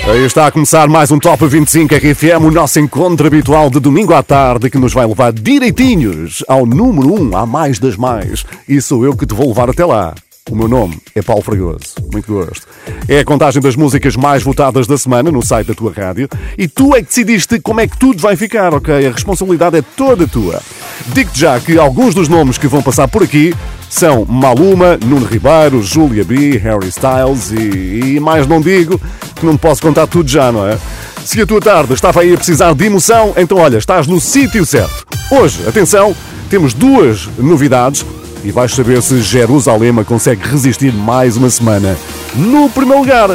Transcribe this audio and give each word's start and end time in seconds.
Aí 0.00 0.24
está 0.24 0.46
a 0.46 0.50
começar 0.50 0.88
mais 0.88 1.10
um 1.10 1.18
Top 1.18 1.46
25 1.46 1.94
RFM, 1.94 2.46
o 2.46 2.50
nosso 2.50 2.80
encontro 2.80 3.26
habitual 3.26 3.68
de 3.68 3.78
domingo 3.78 4.14
à 4.14 4.22
tarde 4.22 4.70
que 4.70 4.78
nos 4.78 4.94
vai 4.94 5.06
levar 5.06 5.32
direitinhos 5.32 6.42
ao 6.48 6.64
número 6.64 7.22
1, 7.22 7.36
a 7.36 7.44
mais 7.44 7.78
das 7.78 7.94
mais. 7.96 8.44
E 8.66 8.80
sou 8.80 9.04
eu 9.04 9.14
que 9.14 9.26
te 9.26 9.34
vou 9.34 9.48
levar 9.48 9.68
até 9.68 9.84
lá. 9.84 10.14
O 10.50 10.56
meu 10.56 10.66
nome 10.66 10.98
é 11.14 11.20
Paulo 11.22 11.42
Fragoso. 11.42 11.94
Muito 12.10 12.32
gosto. 12.32 12.66
É 13.06 13.20
a 13.20 13.24
contagem 13.24 13.60
das 13.60 13.76
músicas 13.76 14.16
mais 14.16 14.42
votadas 14.42 14.86
da 14.86 14.96
semana 14.96 15.30
no 15.30 15.44
site 15.44 15.68
da 15.68 15.74
tua 15.74 15.92
rádio 15.92 16.28
e 16.56 16.66
tu 16.66 16.96
é 16.96 17.00
que 17.00 17.08
decidiste 17.08 17.60
como 17.60 17.80
é 17.80 17.86
que 17.86 17.96
tudo 17.96 18.20
vai 18.20 18.34
ficar, 18.34 18.74
ok? 18.74 19.06
A 19.06 19.12
responsabilidade 19.12 19.76
é 19.76 19.82
toda 19.82 20.26
tua. 20.26 20.60
Digo-te 21.08 21.38
já 21.38 21.60
que 21.60 21.78
alguns 21.78 22.14
dos 22.14 22.28
nomes 22.28 22.58
que 22.58 22.66
vão 22.66 22.82
passar 22.82 23.08
por 23.08 23.22
aqui 23.22 23.54
são 23.92 24.24
Maluma, 24.26 24.98
Nuno 25.04 25.26
Ribeiro, 25.26 25.82
Julia 25.82 26.24
B, 26.24 26.56
Harry 26.56 26.88
Styles 26.88 27.52
e, 27.52 28.14
e 28.14 28.20
mais 28.20 28.46
não 28.46 28.58
digo, 28.58 28.98
que 29.36 29.44
não 29.44 29.54
posso 29.54 29.82
contar 29.82 30.06
tudo 30.06 30.30
já, 30.30 30.50
não 30.50 30.66
é? 30.66 30.78
Se 31.26 31.38
a 31.42 31.46
tua 31.46 31.60
tarde 31.60 31.92
estava 31.92 32.22
aí 32.22 32.32
a 32.32 32.36
precisar 32.36 32.74
de 32.74 32.86
emoção, 32.86 33.34
então 33.36 33.58
olha, 33.58 33.76
estás 33.76 34.06
no 34.06 34.18
sítio 34.18 34.64
certo. 34.64 35.04
Hoje, 35.30 35.68
atenção, 35.68 36.16
temos 36.48 36.72
duas 36.72 37.28
novidades 37.38 38.04
e 38.42 38.50
vais 38.50 38.74
saber 38.74 39.02
se 39.02 39.20
Jerusalema 39.20 40.04
consegue 40.04 40.48
resistir 40.48 40.92
mais 40.92 41.36
uma 41.36 41.50
semana. 41.50 41.94
No 42.34 42.70
primeiro 42.70 43.00
lugar. 43.00 43.28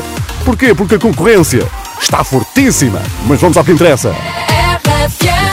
Porquê? 0.44 0.74
Porque 0.74 0.96
a 0.96 1.00
concorrência 1.00 1.68
está 2.02 2.24
fortíssima. 2.24 3.02
Mas 3.28 3.40
vamos 3.40 3.58
ao 3.58 3.64
que 3.64 3.72
interessa. 3.72 4.12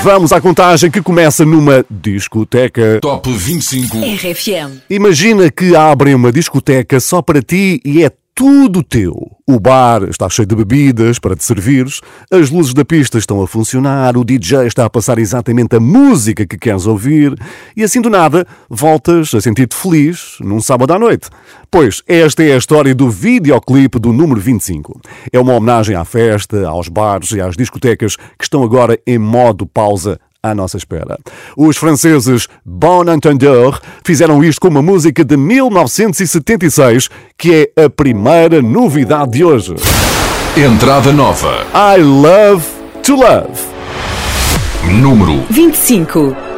Vamos 0.03 0.33
à 0.33 0.41
contagem 0.41 0.91
que 0.91 1.01
começa 1.01 1.45
numa 1.45 1.85
discoteca. 1.91 2.99
Top 3.01 3.31
25. 3.33 3.97
RFM. 3.97 4.83
Imagina 4.91 5.51
que 5.51 5.75
abrem 5.75 6.15
uma 6.15 6.31
discoteca 6.31 7.01
só 7.01 7.23
para 7.23 7.41
ti 7.41 7.81
e 7.85 8.05
é 8.05 8.11
tudo 8.35 8.83
teu. 8.83 9.15
O 9.47 9.61
bar 9.61 10.03
está 10.05 10.29
cheio 10.29 10.47
de 10.47 10.57
bebidas 10.57 11.19
para 11.19 11.37
te 11.37 11.45
servires, 11.45 12.01
as 12.31 12.51
luzes 12.51 12.75
da 12.75 12.85
pista 12.85 13.17
estão 13.17 13.41
a 13.41 13.47
funcionar, 13.47 14.17
o 14.17 14.25
DJ 14.25 14.67
está 14.67 14.85
a 14.85 14.91
passar 14.91 15.19
exatamente 15.19 15.77
a 15.77 15.81
música 15.81 16.45
que 16.45 16.59
queres 16.59 16.87
ouvir 16.87 17.35
e 17.77 17.85
assim 17.85 18.01
do 18.01 18.11
nada 18.11 18.47
voltas 18.69 19.33
a 19.35 19.41
sentir-te 19.41 19.77
feliz 19.77 20.37
num 20.41 20.61
sábado 20.61 20.93
à 20.93 20.99
noite. 20.99 21.29
Pois 21.71 22.03
esta 22.09 22.43
é 22.43 22.55
a 22.55 22.59
história 22.59 22.95
do 22.95 23.09
videoclipe 23.09 23.99
do 23.99 24.13
número 24.13 24.41
25. 24.41 25.01
É 25.33 25.39
uma 25.39 25.53
homenagem 25.53 25.95
à 25.95 26.05
festa, 26.05 26.67
aos 26.67 26.89
bares 26.89 27.31
e 27.33 27.41
às 27.41 27.57
discotecas 27.57 28.17
que 28.17 28.43
estão 28.43 28.65
agora 28.65 28.99
em 29.07 29.19
modo 29.19 29.67
pausa 29.67 30.19
à 30.45 30.55
nossa 30.55 30.77
espera. 30.77 31.19
Os 31.57 31.79
franceses 31.79 32.47
Bon 32.65 33.03
Entendeur 33.11 33.81
fizeram 34.05 34.45
isto 34.45 34.61
com 34.61 34.69
uma 34.69 34.83
música 34.83 35.25
de 35.25 35.37
1976, 35.39 37.09
que 37.39 37.73
é 37.75 37.85
a 37.85 37.91
primeira 37.91 38.61
novidade 38.61 39.33
de 39.33 39.45
hoje. 39.45 39.75
Entrada 40.57 41.13
nova. 41.13 41.65
I 41.75 42.03
Love 42.03 42.65
to 43.03 43.17
Love. 43.17 43.61
Número 45.01 45.43
25. 45.49 46.54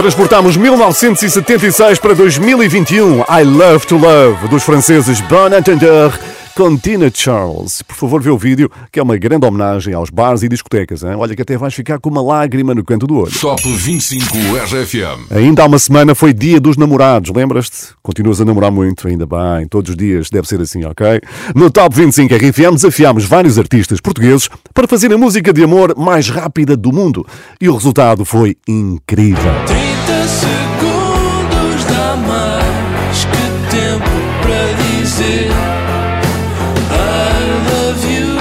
Transportamos 0.00 0.56
1976 0.56 1.98
para 1.98 2.14
2021. 2.14 3.20
I 3.20 3.44
Love 3.44 3.86
to 3.86 3.98
Love, 3.98 4.48
dos 4.48 4.62
franceses 4.62 5.20
Bon 5.20 5.54
Entendeur, 5.54 6.18
com 6.56 6.74
Tina 6.74 7.10
Charles. 7.12 7.82
Por 7.82 7.94
favor, 7.94 8.22
vê 8.22 8.30
o 8.30 8.38
vídeo, 8.38 8.70
que 8.90 8.98
é 8.98 9.02
uma 9.02 9.18
grande 9.18 9.46
homenagem 9.46 9.92
aos 9.92 10.08
bares 10.08 10.42
e 10.42 10.48
discotecas. 10.48 11.02
Hein? 11.02 11.16
Olha 11.16 11.36
que 11.36 11.42
até 11.42 11.54
vais 11.58 11.74
ficar 11.74 11.98
com 11.98 12.08
uma 12.08 12.22
lágrima 12.22 12.74
no 12.74 12.82
canto 12.82 13.06
do 13.06 13.14
olho. 13.18 13.32
Top 13.40 13.62
25 13.62 14.24
RFM. 14.64 15.30
Ainda 15.36 15.62
há 15.62 15.66
uma 15.66 15.78
semana 15.78 16.14
foi 16.14 16.32
dia 16.32 16.58
dos 16.58 16.78
namorados, 16.78 17.30
lembras-te? 17.30 17.88
Continuas 18.02 18.40
a 18.40 18.44
namorar 18.46 18.70
muito, 18.70 19.06
ainda 19.06 19.26
bem. 19.26 19.68
Todos 19.68 19.90
os 19.90 19.96
dias 19.96 20.30
deve 20.30 20.48
ser 20.48 20.62
assim, 20.62 20.82
ok? 20.82 21.20
No 21.54 21.70
Top 21.70 21.94
25 21.94 22.34
RFM 22.34 22.72
desafiámos 22.72 23.26
vários 23.26 23.58
artistas 23.58 24.00
portugueses 24.00 24.48
para 24.72 24.88
fazer 24.88 25.12
a 25.12 25.18
música 25.18 25.52
de 25.52 25.62
amor 25.62 25.94
mais 25.94 26.30
rápida 26.30 26.74
do 26.74 26.90
mundo. 26.90 27.26
E 27.60 27.68
o 27.68 27.74
resultado 27.74 28.24
foi 28.24 28.56
incrível. 28.66 29.52
30 32.30 32.30
segundos 32.30 32.36
dá 32.36 32.60
mais 32.92 33.24
que 33.24 33.44
tempo 33.70 34.10
para 34.42 34.62
dizer 34.84 35.50
I 36.90 37.42
love 37.70 38.06
you. 38.06 38.38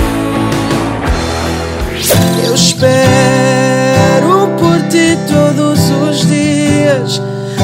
Eu 2.46 2.54
espero 2.56 4.32
por 4.58 4.82
ti 4.90 5.18
todos 5.28 5.90
os 5.90 6.28
dias, 6.28 7.22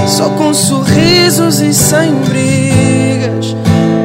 só 0.08 0.30
com 0.30 0.54
sorrisos 0.54 1.62
e 1.62 1.74
sem 1.74 2.14
brigas, 2.16 3.56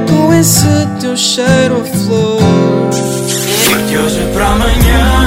com 0.08 0.32
esse 0.32 0.87
teu 1.00 1.17
cheiro 1.17 1.81
a 1.81 1.84
flor. 1.84 2.40
E 3.70 3.82
de 3.88 3.99
hoje 3.99 4.31
para 4.32 4.46
amanhã, 4.46 5.26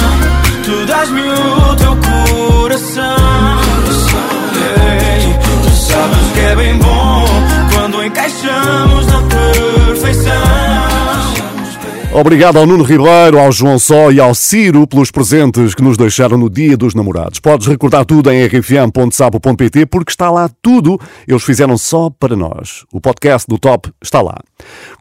tu 0.63 0.85
dás-me 0.85 1.21
o 1.21 1.75
teu 1.75 1.92
Obrigado 12.15 12.59
ao 12.59 12.67
Nuno 12.67 12.83
Ribeiro, 12.83 13.39
ao 13.39 13.51
João 13.51 13.79
Só 13.79 14.11
e 14.11 14.19
ao 14.19 14.35
Ciro 14.35 14.85
pelos 14.85 15.09
presentes 15.09 15.73
que 15.73 15.81
nos 15.81 15.97
deixaram 15.97 16.37
no 16.37 16.47
Dia 16.47 16.77
dos 16.77 16.93
Namorados. 16.93 17.39
Podes 17.39 17.65
recordar 17.65 18.05
tudo 18.05 18.29
em 18.31 18.45
rfm.sapo.pt 18.45 19.87
porque 19.87 20.11
está 20.11 20.29
lá 20.29 20.47
tudo. 20.61 20.99
Eles 21.27 21.41
fizeram 21.41 21.75
só 21.75 22.11
para 22.11 22.35
nós. 22.35 22.85
O 22.93 23.01
podcast 23.01 23.47
do 23.49 23.57
Top 23.57 23.91
está 23.99 24.21
lá. 24.21 24.35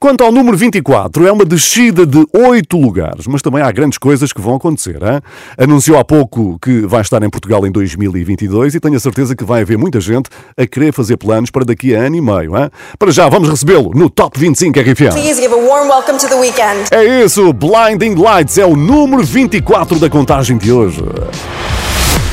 Quanto 0.01 0.25
ao 0.25 0.33
número 0.33 0.57
24, 0.57 1.27
é 1.27 1.31
uma 1.31 1.45
descida 1.45 2.07
de 2.07 2.27
8 2.35 2.79
lugares, 2.79 3.27
mas 3.27 3.43
também 3.43 3.63
há 3.63 3.71
grandes 3.71 3.99
coisas 3.99 4.33
que 4.33 4.41
vão 4.41 4.55
acontecer. 4.55 4.97
Hein? 5.03 5.21
Anunciou 5.59 5.99
há 5.99 6.05
pouco 6.05 6.59
que 6.61 6.81
vai 6.87 7.03
estar 7.03 7.23
em 7.23 7.29
Portugal 7.29 7.67
em 7.67 7.71
2022 7.71 8.75
e 8.75 8.81
tenho 8.81 8.97
a 8.97 9.01
certeza 9.01 9.37
que 9.37 9.45
vai 9.45 9.61
haver 9.61 9.77
muita 9.77 10.01
gente 10.01 10.31
a 10.57 10.67
querer 10.67 10.95
fazer 10.95 11.19
planos 11.19 11.51
para 11.51 11.67
daqui 11.67 11.95
a 11.95 12.01
ano 12.01 12.17
e 12.17 12.23
meio. 12.23 12.57
Hein? 12.57 12.71
Para 12.99 13.11
já, 13.11 13.29
vamos 13.29 13.51
recebê-lo 13.51 13.91
no 13.95 14.09
Top 14.09 14.41
25 14.41 14.81
RFM. 14.81 15.13
Please 15.13 15.39
give 15.39 15.53
a 15.53 15.59
warm 15.59 15.91
welcome 15.91 16.19
to 16.19 16.27
the 16.27 16.37
weekend. 16.37 16.89
É 16.91 17.02
isso, 17.05 17.53
Blinding 17.53 18.15
Lights 18.15 18.59
é 18.59 18.67
o 18.67 18.77
número 18.77 19.23
24 19.23 19.99
da 19.99 20.09
contagem 20.09 20.57
de 20.57 20.73
hoje. 20.73 21.03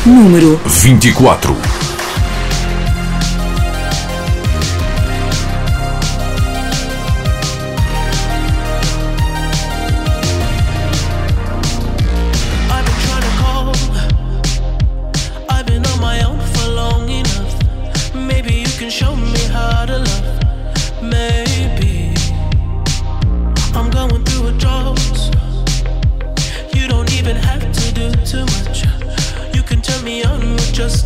Número 0.06 0.60
24. 0.66 1.89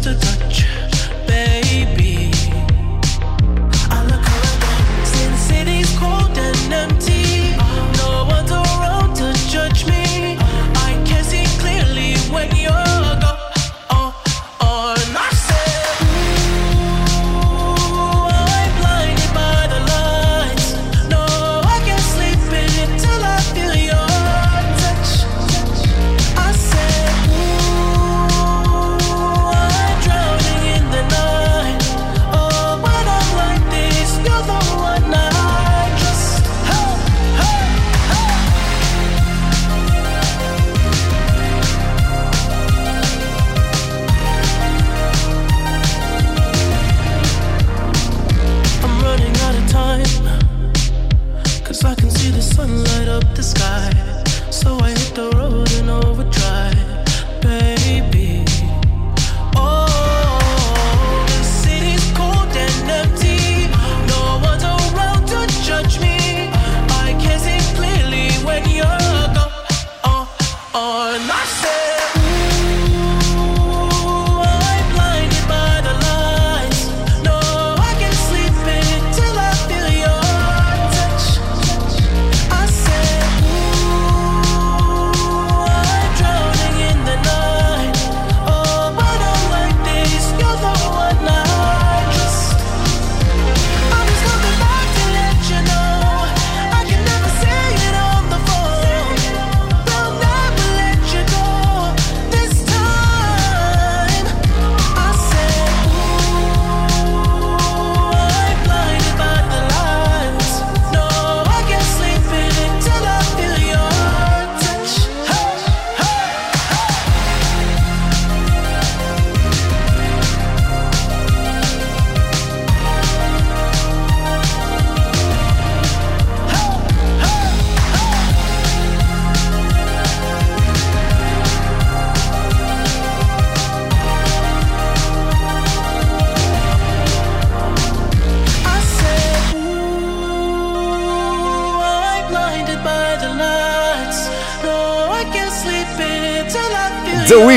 Just 0.04 0.22
a 0.22 0.38
touch, 0.38 0.73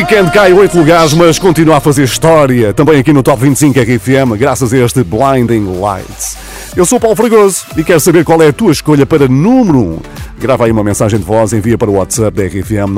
Weekend 0.09 0.31
cai 0.31 0.53
8 0.53 0.79
lugares, 0.79 1.13
mas 1.15 1.37
continua 1.37 1.79
a 1.79 1.81
fazer 1.81 2.05
história. 2.05 2.73
Também 2.73 3.01
aqui 3.01 3.13
no 3.13 3.25
Top 3.25 3.43
25 3.43 3.81
RFM, 3.81 4.37
graças 4.39 4.73
a 4.73 4.79
este 4.79 5.03
Blinding 5.03 5.81
Lights. 5.81 6.37
Eu 6.77 6.87
sou 6.87 7.01
Paulo 7.01 7.17
Fragoso 7.17 7.65
e 7.77 7.83
quero 7.83 7.99
saber 7.99 8.25
qual 8.25 8.41
é 8.41 8.47
a 8.47 8.53
tua 8.53 8.71
escolha 8.71 9.05
para 9.05 9.27
número 9.27 9.81
1. 9.81 9.99
Grava 10.39 10.67
aí 10.67 10.71
uma 10.71 10.85
mensagem 10.85 11.19
de 11.19 11.25
voz, 11.25 11.53
envia 11.53 11.77
para 11.77 11.91
o 11.91 11.95
WhatsApp 11.95 12.37
da 12.37 12.45
RFM 12.45 12.95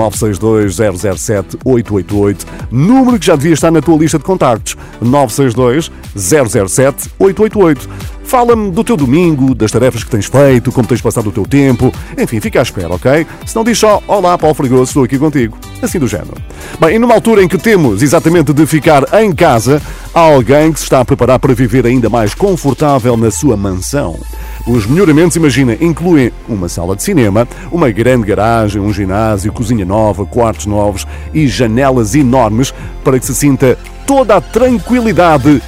962-007-888, 1.64 2.44
número 2.70 3.18
que 3.18 3.24
já 3.24 3.36
devia 3.36 3.54
estar 3.54 3.70
na 3.70 3.80
tua 3.80 3.96
lista 3.96 4.18
de 4.18 4.24
contactos, 4.24 4.76
962-007-888. 5.02 7.88
Fala-me 8.28 8.70
do 8.70 8.84
teu 8.84 8.94
domingo, 8.94 9.54
das 9.54 9.72
tarefas 9.72 10.04
que 10.04 10.10
tens 10.10 10.26
feito, 10.26 10.70
como 10.70 10.86
tens 10.86 11.00
passado 11.00 11.30
o 11.30 11.32
teu 11.32 11.46
tempo. 11.46 11.90
Enfim, 12.16 12.38
fica 12.40 12.60
à 12.60 12.62
espera, 12.62 12.94
ok? 12.94 13.26
Se 13.46 13.56
não 13.56 13.64
diz 13.64 13.78
só, 13.78 14.02
olá 14.06 14.36
Paulo 14.36 14.54
Fregoso, 14.54 14.82
estou 14.84 15.02
aqui 15.02 15.18
contigo. 15.18 15.56
Assim 15.80 15.98
do 15.98 16.06
género. 16.06 16.34
Bem, 16.78 16.96
e 16.96 16.98
numa 16.98 17.14
altura 17.14 17.42
em 17.42 17.48
que 17.48 17.56
temos 17.56 18.02
exatamente 18.02 18.52
de 18.52 18.66
ficar 18.66 19.02
em 19.22 19.34
casa, 19.34 19.80
há 20.14 20.20
alguém 20.20 20.70
que 20.70 20.78
se 20.78 20.84
está 20.84 21.00
a 21.00 21.06
preparar 21.06 21.38
para 21.38 21.54
viver 21.54 21.86
ainda 21.86 22.10
mais 22.10 22.34
confortável 22.34 23.16
na 23.16 23.30
sua 23.30 23.56
mansão. 23.56 24.20
Os 24.66 24.84
melhoramentos, 24.84 25.34
imagina, 25.34 25.74
incluem 25.80 26.30
uma 26.46 26.68
sala 26.68 26.94
de 26.94 27.02
cinema, 27.02 27.48
uma 27.72 27.90
grande 27.90 28.26
garagem, 28.26 28.82
um 28.82 28.92
ginásio, 28.92 29.50
cozinha 29.54 29.86
nova, 29.86 30.26
quartos 30.26 30.66
novos 30.66 31.06
e 31.32 31.48
janelas 31.48 32.14
enormes 32.14 32.74
para 33.02 33.18
que 33.18 33.24
se 33.24 33.34
sinta 33.34 33.78
toda 34.06 34.36
a 34.36 34.40
tranquilidade 34.42 35.62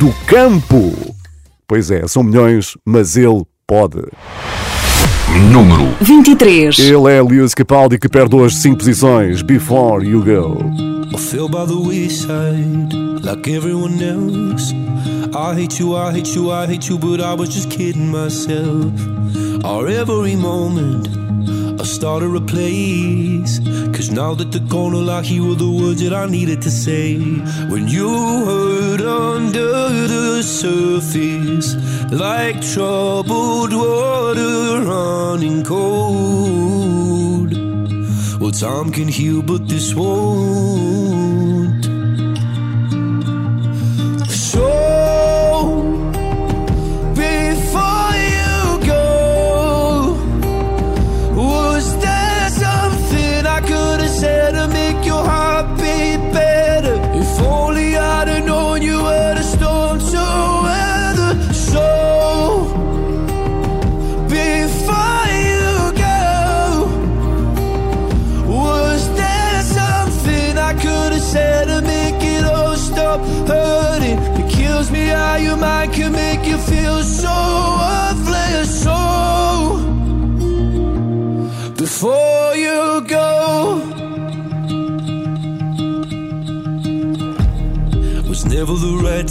do 0.00 0.10
campo. 0.26 1.15
Pois 1.68 1.90
é, 1.90 2.06
são 2.06 2.22
milhões, 2.22 2.76
mas 2.84 3.16
ele 3.16 3.42
pode. 3.66 4.00
Número 5.52 5.84
23. 6.00 6.78
Ele 6.78 7.12
é 7.12 7.20
Lewis 7.20 7.54
Capaldi 7.54 7.98
que 7.98 8.08
perde 8.08 8.36
hoje 8.36 8.54
5 8.56 8.78
posições. 8.78 9.42
Before 9.42 10.06
you 10.06 10.22
go. 10.22 10.58
I 11.12 11.18
fell 11.18 11.48
by 11.48 11.66
the 11.66 11.74
wayside 11.74 12.94
like 13.24 13.50
everyone 13.50 14.00
else. 14.00 14.72
I 15.34 15.54
hate 15.60 15.80
you, 15.80 15.96
I 15.96 16.12
hate 16.12 16.36
you, 16.36 16.52
I 16.52 16.66
hate 16.66 16.88
you, 16.88 16.98
but 16.98 17.20
I 17.20 17.34
was 17.34 17.48
just 17.48 17.68
kidding 17.68 18.12
myself. 18.12 18.92
Our 19.64 19.88
every 19.88 20.36
moment, 20.36 21.08
I 21.78 21.84
started 21.84 22.34
a 22.34 22.40
place. 22.40 23.60
Cause 23.94 24.10
now 24.10 24.34
that 24.34 24.50
the 24.52 24.60
corner 24.70 24.98
lock, 24.98 25.24
here 25.24 25.42
were 25.42 25.54
the 25.54 25.70
words 25.70 26.02
that 26.02 26.12
I 26.12 26.26
needed 26.26 26.62
to 26.62 26.70
say. 26.70 27.16
When 27.68 27.88
you 27.88 28.08
hurt 28.44 29.00
under 29.00 30.06
the 30.14 30.42
surface, 30.42 31.74
like 32.10 32.60
troubled 32.60 33.72
water 33.72 34.84
running 34.84 35.64
cold. 35.64 37.52
Well, 38.40 38.52
time 38.52 38.92
can 38.92 39.08
heal, 39.08 39.42
but 39.42 39.68
this 39.68 39.94
won't. 39.94 41.15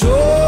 So 0.00 0.39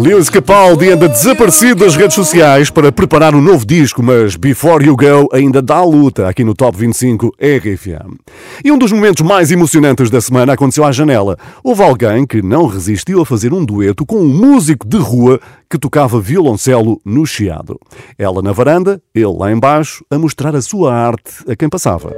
Lewis 0.00 0.30
Capaldi 0.30 0.88
anda 0.88 1.06
desaparecido 1.06 1.84
das 1.84 1.94
redes 1.94 2.14
sociais 2.14 2.70
para 2.70 2.90
preparar 2.90 3.34
um 3.34 3.40
novo 3.42 3.66
disco, 3.66 4.02
mas 4.02 4.34
Before 4.34 4.82
You 4.82 4.96
Go 4.96 5.28
ainda 5.30 5.60
dá 5.60 5.84
luta 5.84 6.26
aqui 6.26 6.42
no 6.42 6.54
Top 6.54 6.74
25 6.74 7.34
RFM. 7.38 8.16
E 8.64 8.72
um 8.72 8.78
dos 8.78 8.92
momentos 8.92 9.20
mais 9.20 9.50
emocionantes 9.50 10.08
da 10.08 10.18
semana 10.18 10.54
aconteceu 10.54 10.84
à 10.84 10.90
janela. 10.90 11.36
Houve 11.62 11.82
alguém 11.82 12.26
que 12.26 12.40
não 12.40 12.66
resistiu 12.66 13.20
a 13.20 13.26
fazer 13.26 13.52
um 13.52 13.62
dueto 13.62 14.06
com 14.06 14.16
um 14.16 14.26
músico 14.26 14.88
de 14.88 14.96
rua 14.96 15.38
que 15.68 15.78
tocava 15.78 16.18
violoncelo 16.18 16.98
no 17.04 17.26
chiado. 17.26 17.78
Ela 18.16 18.40
na 18.40 18.52
varanda, 18.52 19.02
ele 19.14 19.36
lá 19.36 19.52
embaixo, 19.52 20.02
a 20.10 20.18
mostrar 20.18 20.56
a 20.56 20.62
sua 20.62 20.94
arte 20.94 21.44
a 21.46 21.54
quem 21.54 21.68
passava. 21.68 22.10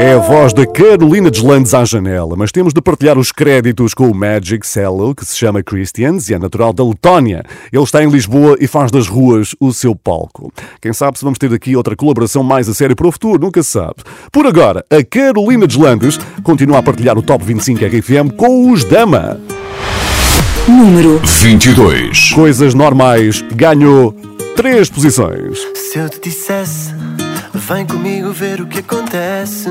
É 0.00 0.14
a 0.14 0.18
voz 0.18 0.54
da 0.54 0.64
Carolina 0.66 1.30
Deslandes 1.30 1.74
à 1.74 1.84
janela, 1.84 2.34
mas 2.34 2.50
temos 2.50 2.72
de 2.72 2.80
partilhar 2.80 3.18
os 3.18 3.30
créditos 3.30 3.92
com 3.92 4.10
o 4.10 4.14
Magic 4.14 4.66
Cello, 4.66 5.14
que 5.14 5.26
se 5.26 5.36
chama 5.36 5.62
Christians 5.62 6.30
e 6.30 6.34
é 6.34 6.38
natural 6.38 6.72
da 6.72 6.82
Letónia. 6.82 7.44
Ele 7.70 7.82
está 7.82 8.02
em 8.02 8.08
Lisboa 8.08 8.56
e 8.58 8.66
faz 8.66 8.90
das 8.90 9.06
ruas 9.06 9.54
o 9.60 9.70
seu 9.70 9.94
palco. 9.94 10.50
Quem 10.80 10.94
sabe 10.94 11.18
se 11.18 11.24
vamos 11.24 11.38
ter 11.38 11.52
aqui 11.52 11.76
outra 11.76 11.94
colaboração 11.94 12.42
mais 12.42 12.66
a 12.66 12.72
sério 12.72 12.96
para 12.96 13.08
o 13.08 13.12
futuro, 13.12 13.38
nunca 13.38 13.62
se 13.62 13.72
sabe. 13.72 13.96
Por 14.32 14.46
agora, 14.46 14.82
a 14.88 15.04
Carolina 15.04 15.66
Deslandes 15.66 16.18
continua 16.42 16.78
a 16.78 16.82
partilhar 16.82 17.18
o 17.18 17.22
Top 17.22 17.44
25 17.44 17.84
RFM 17.84 18.34
com 18.38 18.72
os 18.72 18.84
Dama. 18.84 19.38
Número 20.70 21.18
22. 21.24 22.30
Coisas 22.32 22.74
normais, 22.74 23.42
ganhou 23.52 24.14
três 24.54 24.88
posições. 24.88 25.58
Se 25.74 25.98
eu 25.98 26.08
te 26.08 26.20
dissesse, 26.20 26.94
vem 27.52 27.84
comigo 27.84 28.30
ver 28.30 28.60
o 28.60 28.66
que 28.68 28.78
acontece. 28.78 29.68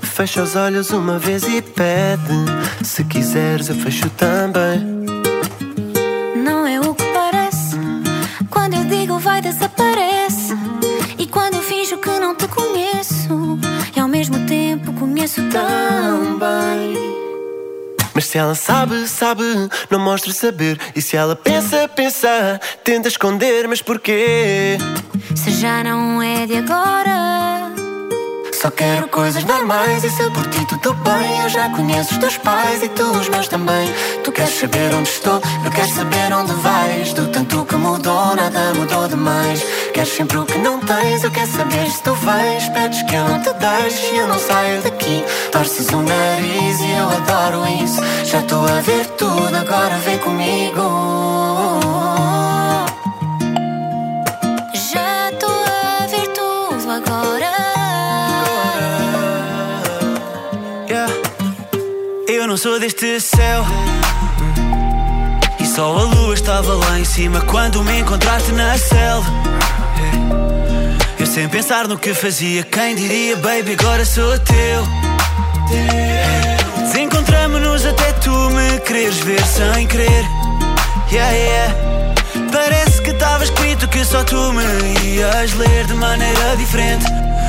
Fecha 0.00 0.42
os 0.42 0.56
olhos 0.56 0.92
uma 0.92 1.18
vez 1.18 1.42
e 1.42 1.60
pede. 1.60 2.32
Se 2.82 3.04
quiseres, 3.04 3.68
eu 3.68 3.74
fecho 3.74 4.08
também. 4.16 4.80
Não 6.42 6.66
é 6.66 6.80
o 6.80 6.94
que 6.94 7.04
parece. 7.12 7.76
Quando 8.48 8.76
eu 8.76 8.84
digo 8.84 9.18
vai, 9.18 9.42
desaparece. 9.42 10.54
E 11.18 11.26
quando 11.26 11.56
eu 11.56 11.62
finjo 11.62 11.98
que 11.98 12.18
não 12.18 12.34
te 12.34 12.48
conheço, 12.48 13.58
e 13.94 14.00
ao 14.00 14.08
mesmo 14.08 14.38
tempo 14.46 14.90
conheço 14.94 15.42
tão 15.50 16.38
bem. 16.38 17.19
Mas 18.14 18.26
se 18.26 18.38
ela 18.38 18.54
sabe, 18.54 19.06
sabe, 19.08 19.42
não 19.90 19.98
mostra 19.98 20.32
saber. 20.32 20.78
E 20.94 21.02
se 21.02 21.16
ela 21.16 21.36
pensa, 21.36 21.88
pensa, 21.88 22.60
tenta 22.84 23.08
esconder, 23.08 23.66
mas 23.68 23.82
porquê? 23.82 24.78
Se 25.34 25.50
já 25.52 25.82
não 25.84 26.20
é 26.22 26.46
de 26.46 26.56
agora. 26.56 27.79
Só 28.60 28.70
quero 28.70 29.08
coisas 29.08 29.42
normais 29.44 30.04
e 30.04 30.10
se 30.10 30.30
por 30.32 30.46
ti 30.50 30.62
tudo 30.66 30.92
bem. 30.92 31.40
Eu 31.44 31.48
já 31.48 31.70
conheço 31.70 32.12
os 32.12 32.18
teus 32.18 32.36
pais 32.36 32.82
e 32.82 32.90
tu 32.90 33.04
os 33.04 33.26
meus 33.30 33.48
também. 33.48 33.88
Tu 34.22 34.30
queres 34.30 34.52
saber 34.52 34.92
onde 34.92 35.08
estou, 35.08 35.40
eu 35.64 35.70
quero 35.70 35.88
saber 35.88 36.30
onde 36.30 36.52
vais. 36.52 37.14
Do 37.14 37.28
tanto 37.28 37.64
que 37.64 37.74
mudou, 37.76 38.36
nada 38.36 38.74
mudou 38.74 39.08
demais. 39.08 39.62
Queres 39.94 40.10
sempre 40.10 40.36
o 40.36 40.44
que 40.44 40.58
não 40.58 40.78
tens, 40.78 41.24
eu 41.24 41.30
quero 41.30 41.50
saber 41.50 41.90
se 41.90 42.02
tu 42.02 42.12
vais. 42.16 42.68
Pedes 42.68 43.02
que 43.04 43.14
eu 43.14 43.24
não 43.24 43.40
te 43.40 43.50
deixe 43.54 44.14
e 44.14 44.18
eu 44.18 44.28
não 44.28 44.38
saio 44.38 44.82
daqui. 44.82 45.24
Torces 45.50 45.88
o 45.88 46.02
nariz 46.02 46.80
e 46.80 46.90
eu 46.90 47.08
adoro 47.08 47.66
isso. 47.82 48.02
Já 48.26 48.40
estou 48.40 48.62
a 48.62 48.80
ver 48.82 49.06
tudo, 49.16 49.56
agora 49.56 49.96
vem 50.04 50.18
comigo 50.18 51.59
não 62.50 62.56
sou 62.56 62.80
deste 62.80 63.20
céu. 63.20 63.64
E 65.60 65.64
só 65.64 65.96
a 65.96 66.02
lua 66.02 66.34
estava 66.34 66.74
lá 66.74 66.98
em 66.98 67.04
cima 67.04 67.40
quando 67.42 67.80
me 67.84 68.00
encontraste 68.00 68.50
na 68.50 68.76
selva. 68.76 69.30
Eu 71.16 71.26
sem 71.26 71.48
pensar 71.48 71.86
no 71.86 71.96
que 71.96 72.12
fazia, 72.12 72.64
quem 72.64 72.96
diria, 72.96 73.36
baby, 73.36 73.76
agora 73.78 74.04
sou 74.04 74.36
teu. 74.40 74.84
Desencontramos-nos 76.82 77.86
até 77.86 78.12
tu 78.14 78.32
me 78.32 78.80
quereres 78.80 79.18
ver 79.18 79.46
sem 79.46 79.86
querer. 79.86 80.24
Yeah, 81.12 81.30
yeah. 81.30 81.74
Parece 82.50 83.00
que 83.02 83.10
estava 83.10 83.44
escrito 83.44 83.86
que 83.86 84.04
só 84.04 84.24
tu 84.24 84.52
me 84.52 84.64
ias 85.06 85.54
ler 85.54 85.86
de 85.86 85.94
maneira 85.94 86.56
diferente. 86.56 87.04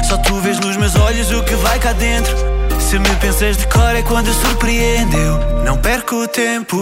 Só 0.07 0.17
tu 0.19 0.39
vês 0.41 0.59
nos 0.59 0.77
meus 0.77 0.95
olhos 0.95 1.31
o 1.31 1.41
que 1.43 1.55
vai 1.55 1.79
cá 1.79 1.91
dentro. 1.93 2.50
Se 2.91 2.99
me 2.99 3.15
pensas 3.21 3.55
de 3.55 3.65
cor 3.67 3.95
é 3.95 4.01
quando 4.01 4.33
surpreendeu. 4.33 5.39
Não 5.63 5.77
perco 5.77 6.13
o 6.13 6.27
tempo. 6.27 6.75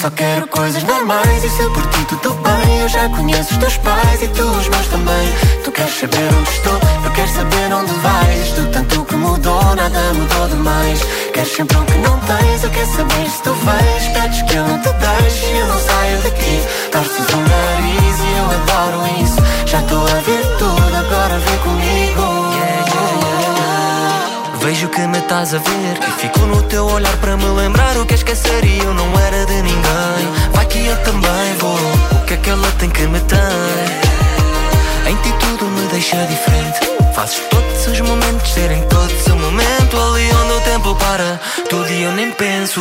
Só 0.00 0.10
quero 0.10 0.48
coisas 0.48 0.82
normais 0.82 1.44
e 1.44 1.48
se 1.50 1.62
por 1.70 1.86
ti 1.86 2.04
tudo 2.06 2.34
bem 2.42 2.80
Eu 2.80 2.88
já 2.88 3.08
conheço 3.10 3.52
os 3.52 3.58
teus 3.58 3.76
pais 3.76 4.20
e 4.20 4.26
tu 4.26 4.42
os 4.42 4.66
meus 4.66 4.86
também. 4.88 5.28
Tu 5.62 5.70
queres 5.70 5.94
saber 5.94 6.28
onde 6.36 6.50
estou, 6.50 6.80
eu 7.04 7.10
quero 7.12 7.28
saber 7.28 7.72
onde 7.72 7.92
vais. 7.92 8.52
Do 8.54 8.66
tanto 8.72 9.04
que 9.04 9.14
mudou, 9.14 9.62
nada 9.76 10.14
mudou 10.14 10.48
demais. 10.48 11.00
Queres 11.32 11.52
sempre 11.52 11.76
o 11.76 11.84
que 11.84 11.98
não 11.98 12.18
tens, 12.18 12.64
eu 12.64 12.70
quero 12.70 12.96
saber 12.96 13.30
se 13.30 13.42
tu 13.44 13.54
vais 13.54 14.08
Pedes 14.08 14.42
que 14.42 14.54
eu 14.56 14.66
não 14.66 14.80
te 14.80 14.88
deixe 14.94 15.46
e 15.46 15.58
eu 15.58 15.66
não 15.68 15.78
saio 15.78 16.22
daqui. 16.22 16.60
Torces 16.90 17.28
o 17.28 17.36
nariz 17.36 18.18
e 18.18 18.36
eu 18.36 18.46
adoro 18.50 19.22
isso. 19.22 19.36
Já 19.64 19.78
estou 19.78 20.02
a 20.02 20.20
ver 20.22 20.44
tudo, 20.58 20.96
agora 20.96 21.38
vem 21.38 21.58
comigo 21.58 22.31
Vejo 24.62 24.88
que 24.90 25.00
me 25.08 25.18
estás 25.18 25.54
a 25.54 25.58
ver. 25.58 25.98
E 26.08 26.20
fico 26.20 26.38
no 26.40 26.62
teu 26.62 26.86
olhar 26.86 27.16
para 27.16 27.36
me 27.36 27.46
lembrar 27.46 27.96
O 27.96 28.06
que 28.06 28.14
esquecer 28.14 28.64
e 28.64 28.78
eu 28.78 28.94
não 28.94 29.18
era 29.18 29.44
de 29.44 29.60
ninguém. 29.60 30.52
Vai 30.52 30.64
que 30.66 30.86
eu 30.86 30.96
também 31.02 31.54
vou. 31.58 31.76
O 32.20 32.24
que 32.24 32.34
é 32.34 32.36
que 32.36 32.48
ela 32.50 32.70
tem 32.78 32.88
que 32.88 33.02
me 33.02 33.20
tem 33.20 33.38
Em 35.10 35.16
ti 35.16 35.34
tudo 35.40 35.66
me 35.66 35.86
deixa 35.88 36.16
diferente. 36.26 36.78
Fazes 37.12 37.42
todos 37.50 37.86
os 37.88 38.00
momentos 38.00 38.52
serem 38.52 38.82
todos 38.88 39.26
o 39.26 39.36
momento. 39.36 39.96
Ali 39.96 40.30
onde 40.32 40.52
o 40.52 40.60
tempo 40.60 40.94
para 40.94 41.40
Tudo 41.68 41.90
e 41.90 42.02
eu 42.02 42.12
nem 42.12 42.30
penso 42.30 42.80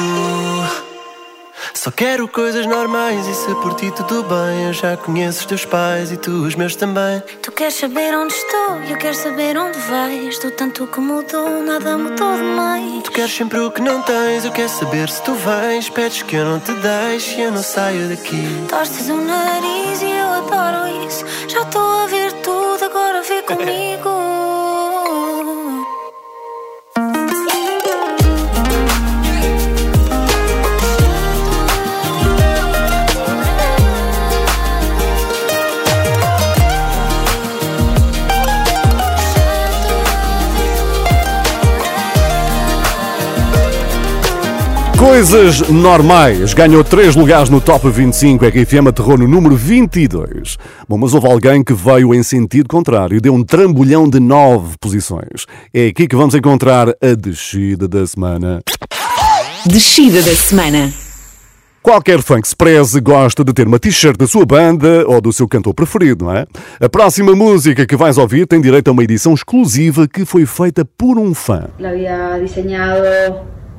Só 1.84 1.89
quero 1.89 2.28
coisas 2.28 2.67
normais 2.67 3.26
e 3.26 3.34
se 3.34 3.56
por 3.56 3.74
ti 3.74 3.89
tudo 3.89 4.22
bem 4.22 4.67
Eu 4.67 4.72
já 4.72 4.96
conheço 4.96 5.39
os 5.39 5.46
teus 5.48 5.65
pais 5.65 6.12
e 6.12 6.17
tu 6.17 6.30
os 6.30 6.54
meus 6.54 6.76
também 6.76 7.24
Tu 7.41 7.52
queres 7.52 7.74
saber 7.74 8.15
onde 8.15 8.32
estou, 8.32 8.76
eu 8.88 8.98
quero 8.98 9.15
saber 9.15 9.58
onde 9.58 9.80
vais. 9.80 10.38
Do 10.38 10.52
tanto 10.52 10.86
que 10.86 11.00
mudou, 11.00 11.63
nada 11.63 11.98
mudou 11.98 12.38
demais. 12.38 13.04
Tu 13.04 13.12
queres 13.12 13.36
sempre 13.36 13.58
o 13.58 13.72
que 13.72 13.82
não 13.82 14.00
tens, 14.04 14.46
eu 14.46 14.52
quero 14.52 14.70
saber 14.70 15.10
se 15.10 15.24
tu 15.24 15.34
vens 15.34 15.89
Pedes 15.89 16.22
que 16.22 16.36
eu 16.36 16.46
não 16.46 16.60
te 16.60 16.72
deixe 16.72 17.39
e 17.39 17.41
eu 17.46 17.52
não 17.52 17.63
saio 17.63 18.10
daqui 18.10 18.46
Torces 18.70 19.10
o 19.10 19.15
nariz 19.15 20.04
e 20.04 20.11
Coisas 45.21 45.69
normais. 45.69 46.51
Ganhou 46.51 46.84
três 46.84 47.15
lugares 47.15 47.47
no 47.47 47.62
Top 47.62 47.88
25. 47.88 48.43
RFM 48.43 48.88
aterrou 48.88 49.19
no 49.19 49.27
número 49.27 49.55
22. 49.55 50.57
Bom, 50.89 50.97
mas 50.97 51.13
houve 51.13 51.27
alguém 51.27 51.63
que 51.63 51.75
veio 51.75 52.12
em 52.12 52.23
sentido 52.23 52.67
contrário 52.67 53.15
e 53.15 53.21
deu 53.21 53.31
um 53.31 53.43
trambolhão 53.43 54.10
de 54.10 54.19
nove 54.19 54.77
posições. 54.79 55.45
É 55.71 55.89
aqui 55.89 56.07
que 56.07 56.15
vamos 56.15 56.34
encontrar 56.34 56.89
a 56.99 57.13
descida 57.15 57.88
da 57.88 58.03
semana. 58.07 58.63
Descida 59.63 60.23
da 60.23 60.34
semana. 60.34 60.91
Qualquer 61.84 62.19
fã 62.23 62.41
que 62.41 62.47
se 62.47 62.55
preze 62.55 62.99
gosta 62.99 63.43
de 63.43 63.53
ter 63.53 63.67
uma 63.67 63.77
t-shirt 63.77 64.17
da 64.17 64.25
sua 64.25 64.43
banda 64.43 65.05
ou 65.07 65.21
do 65.21 65.31
seu 65.31 65.47
cantor 65.47 65.75
preferido, 65.75 66.25
não 66.25 66.34
é? 66.36 66.47
A 66.79 66.89
próxima 66.89 67.36
música 67.36 67.86
que 67.86 67.95
vais 67.95 68.17
ouvir 68.17 68.47
tem 68.47 68.60
direito 68.60 68.88
a 68.88 68.91
uma 68.91 69.03
edição 69.03 69.36
exclusiva 69.36 70.07
que 70.07 70.25
foi 70.25 70.47
feita 70.47 70.84
por 70.84 71.19
um 71.19 71.36
fã. 71.36 71.67
Lo 71.77 71.89
había 71.89 72.39
diseñado 72.39 73.03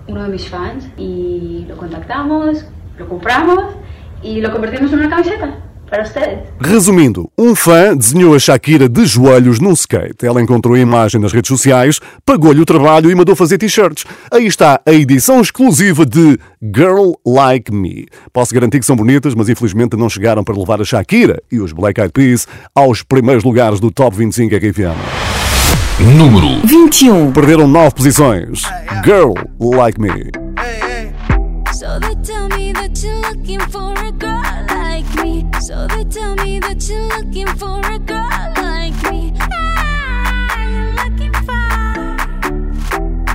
uno 0.09 0.23
de 0.23 0.29
mis 0.29 0.49
fans 0.49 0.89
y 0.97 1.65
lo 1.69 1.77
contactamos, 1.77 2.65
lo 2.99 3.09
compramos 3.09 3.75
y 4.23 4.41
lo 4.41 4.53
convertimos 4.53 4.93
en 4.93 5.01
una 5.01 5.11
camiseta 5.11 5.55
para 5.93 6.05
ustedes. 6.05 6.49
Resumindo, 6.59 7.31
um 7.37 7.55
fã 7.55 7.95
desenhou 7.95 8.35
a 8.35 8.39
Shakira 8.39 8.89
de 8.89 9.05
joelhos 9.05 9.61
num 9.61 9.73
skate. 9.75 10.25
Ela 10.25 10.41
encontrou 10.41 10.75
a 10.75 10.79
imagem 10.79 11.21
nas 11.21 11.35
redes 11.35 11.49
sociais, 11.49 12.01
pagou-lhe 12.25 12.63
o 12.63 12.65
trabalho 12.65 13.11
e 13.11 13.15
mandou 13.15 13.37
fazer 13.37 13.59
t-shirts. 13.59 14.07
Aí 14.31 14.47
está 14.47 14.81
a 14.87 14.93
edição 14.93 15.43
exclusiva 15.43 16.07
de 16.07 16.39
Girl 16.63 17.13
Like 17.27 17.71
Me. 17.71 18.07
Posso 18.33 18.55
garantir 18.55 18.81
que 18.81 18.87
são 18.87 18.97
bonitas, 18.97 19.35
mas 19.35 19.51
infelizmente 19.51 19.95
não 19.95 20.09
chegaram 20.09 20.43
para 20.43 20.57
levar 20.57 20.81
a 20.81 20.85
Shakira 20.85 21.43
e 21.53 21.61
os 21.61 21.73
Black 21.73 22.01
Eyed 22.01 22.13
Peas 22.13 22.49
aos 22.75 23.03
primeiros 23.03 23.45
lugares 23.45 23.79
do 23.79 23.91
Top 23.91 24.17
25 24.17 24.57
RFM. 24.57 25.22
Número 26.01 26.61
21. 26.67 27.33
Perderam 27.33 27.69
nove 27.69 27.95
posições. 27.95 28.63
Girl 29.05 29.35
Like 29.61 30.01
Me. 30.01 30.31
So 31.73 31.99
they 32.01 32.15
tell 32.25 32.49
me 32.49 32.73
that 32.73 33.03
you're 33.03 33.21
looking 33.21 33.61
for 33.71 33.93
a 33.93 34.11
girl 34.13 34.43
like 34.69 35.23
me. 35.23 35.47
So 35.61 35.87
they 35.89 36.05
tell 36.05 36.35
me 36.37 36.61
that 36.61 36.89
you're 36.89 37.07
looking 37.09 37.47
for 37.59 37.81
a 37.81 37.99
girl 37.99 38.29
like 38.57 39.11
me. 39.11 39.33
Ah, 39.41 40.57
you're 40.69 40.93
looking 41.05 41.33
for 41.45 41.53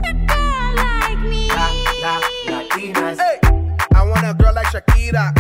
a 0.04 0.14
girl 0.28 0.76
like 0.76 1.20
me. 1.20 1.50
Hey, 3.18 3.40
I 3.94 4.04
want 4.04 4.26
a 4.26 4.34
girl 4.34 4.54
like 4.54 4.68
Shakira. 4.68 5.34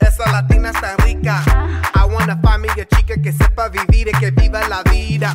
Esa 0.00 0.30
latina 0.32 0.70
es 0.70 0.80
tan 0.80 0.96
rica. 1.04 1.42
I 1.94 2.04
want 2.06 2.30
a 2.30 2.36
familia 2.42 2.84
chica 2.86 3.14
que 3.22 3.32
sepa 3.32 3.68
vivir 3.68 4.08
y 4.08 4.12
que 4.18 4.30
viva 4.30 4.66
la 4.68 4.82
vida. 4.82 5.34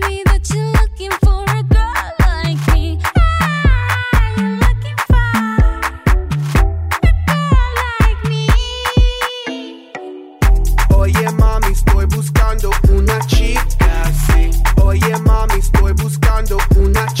buscando 16.41 16.57
una 16.77 17.05
chica 17.13 17.20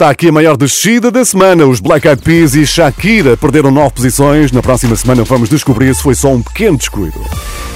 Está 0.00 0.08
aqui 0.08 0.28
a 0.28 0.32
maior 0.32 0.56
descida 0.56 1.10
da 1.10 1.22
semana. 1.26 1.66
Os 1.66 1.78
Black 1.78 2.08
Eyed 2.08 2.22
Peas 2.22 2.54
e 2.54 2.66
Shakira 2.66 3.36
perderam 3.36 3.70
nove 3.70 3.96
posições. 3.96 4.50
Na 4.50 4.62
próxima 4.62 4.96
semana 4.96 5.24
vamos 5.24 5.50
descobrir 5.50 5.94
se 5.94 6.02
foi 6.02 6.14
só 6.14 6.32
um 6.32 6.40
pequeno 6.40 6.78
descuido. 6.78 7.20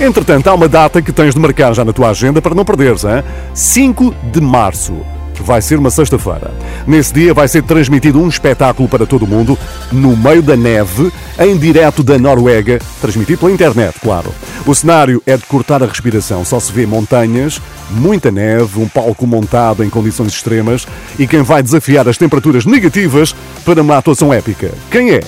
Entretanto, 0.00 0.48
há 0.48 0.54
uma 0.54 0.66
data 0.66 1.02
que 1.02 1.12
tens 1.12 1.34
de 1.34 1.38
marcar 1.38 1.74
já 1.74 1.84
na 1.84 1.92
tua 1.92 2.08
agenda 2.08 2.40
para 2.40 2.54
não 2.54 2.64
perderes, 2.64 3.04
hein? 3.04 3.22
5 3.52 4.14
de 4.32 4.40
março. 4.40 4.94
Vai 5.42 5.60
ser 5.60 5.78
uma 5.78 5.90
sexta-feira. 5.90 6.50
Nesse 6.86 7.12
dia 7.12 7.34
vai 7.34 7.46
ser 7.46 7.62
transmitido 7.62 8.18
um 8.18 8.28
espetáculo 8.28 8.88
para 8.88 9.04
todo 9.04 9.26
o 9.26 9.28
mundo, 9.28 9.58
no 9.92 10.16
meio 10.16 10.40
da 10.40 10.56
neve, 10.56 11.12
em 11.38 11.58
direto 11.58 12.02
da 12.02 12.18
Noruega, 12.18 12.78
transmitido 13.02 13.40
pela 13.40 13.52
internet, 13.52 14.00
claro. 14.00 14.32
O 14.66 14.74
cenário 14.74 15.22
é 15.26 15.36
de 15.36 15.44
cortar 15.44 15.82
a 15.82 15.86
respiração, 15.86 16.42
só 16.42 16.58
se 16.58 16.72
vê 16.72 16.86
montanhas, 16.86 17.60
muita 17.90 18.30
neve, 18.30 18.80
um 18.80 18.88
palco 18.88 19.26
montado 19.26 19.84
em 19.84 19.90
condições 19.90 20.32
extremas 20.32 20.86
e 21.18 21.26
quem 21.26 21.42
vai 21.42 21.62
desafiar 21.62 22.08
as 22.08 22.16
temperaturas 22.16 22.64
negativas 22.64 23.34
para 23.62 23.82
uma 23.82 23.98
atuação 23.98 24.32
épica. 24.32 24.72
Quem 24.90 25.10
é? 25.10 25.20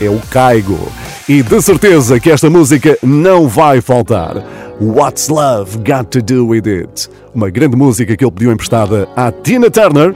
É 0.00 0.10
o 0.10 0.18
Caigo. 0.30 0.90
E 1.28 1.44
de 1.44 1.62
certeza 1.62 2.18
que 2.18 2.28
esta 2.28 2.50
música 2.50 2.98
não 3.04 3.46
vai 3.46 3.80
faltar. 3.80 4.42
What's 4.80 5.28
Love 5.28 5.78
Got 5.78 6.06
to 6.10 6.20
Do 6.20 6.48
With 6.48 6.66
It? 6.66 7.08
Uma 7.32 7.50
grande 7.50 7.76
música 7.76 8.16
que 8.16 8.24
ele 8.24 8.32
pediu 8.32 8.50
emprestada 8.50 9.08
à 9.14 9.30
Tina 9.30 9.70
Turner. 9.70 10.12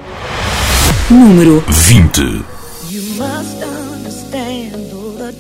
Número 1.09 1.63
20. 1.69 2.45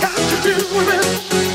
Got 0.00 0.16
to 0.16 0.42
do 0.42 0.54
with 0.76 0.88
it? 0.88 1.53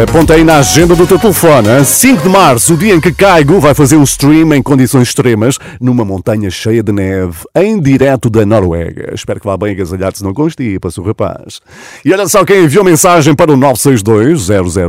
Aponta 0.00 0.34
aí 0.34 0.44
na 0.44 0.58
agenda 0.58 0.94
do 0.94 1.04
teu 1.08 1.18
telefone. 1.18 1.68
hein? 1.68 1.84
5 1.84 2.22
de 2.22 2.28
março, 2.28 2.74
o 2.74 2.76
dia 2.76 2.94
em 2.94 3.00
que 3.00 3.12
Caigo 3.12 3.58
vai 3.58 3.74
fazer 3.74 3.96
um 3.96 4.04
stream 4.04 4.54
em 4.54 4.62
condições 4.62 5.08
extremas 5.08 5.58
numa 5.80 6.04
montanha 6.04 6.48
cheia 6.50 6.84
de 6.84 6.92
neve, 6.92 7.38
em 7.56 7.80
direto 7.80 8.30
da 8.30 8.46
Noruega. 8.46 9.12
Espero 9.12 9.40
que 9.40 9.46
vá 9.46 9.56
bem 9.56 9.72
agasalhado, 9.72 10.16
se 10.16 10.22
não 10.22 10.32
constipa-se 10.32 11.00
o 11.00 11.02
rapaz. 11.02 11.60
E 12.04 12.12
olha 12.12 12.28
só 12.28 12.44
quem 12.44 12.62
enviou 12.62 12.84
mensagem 12.84 13.34
para 13.34 13.52
o 13.52 13.56
962 13.56 14.42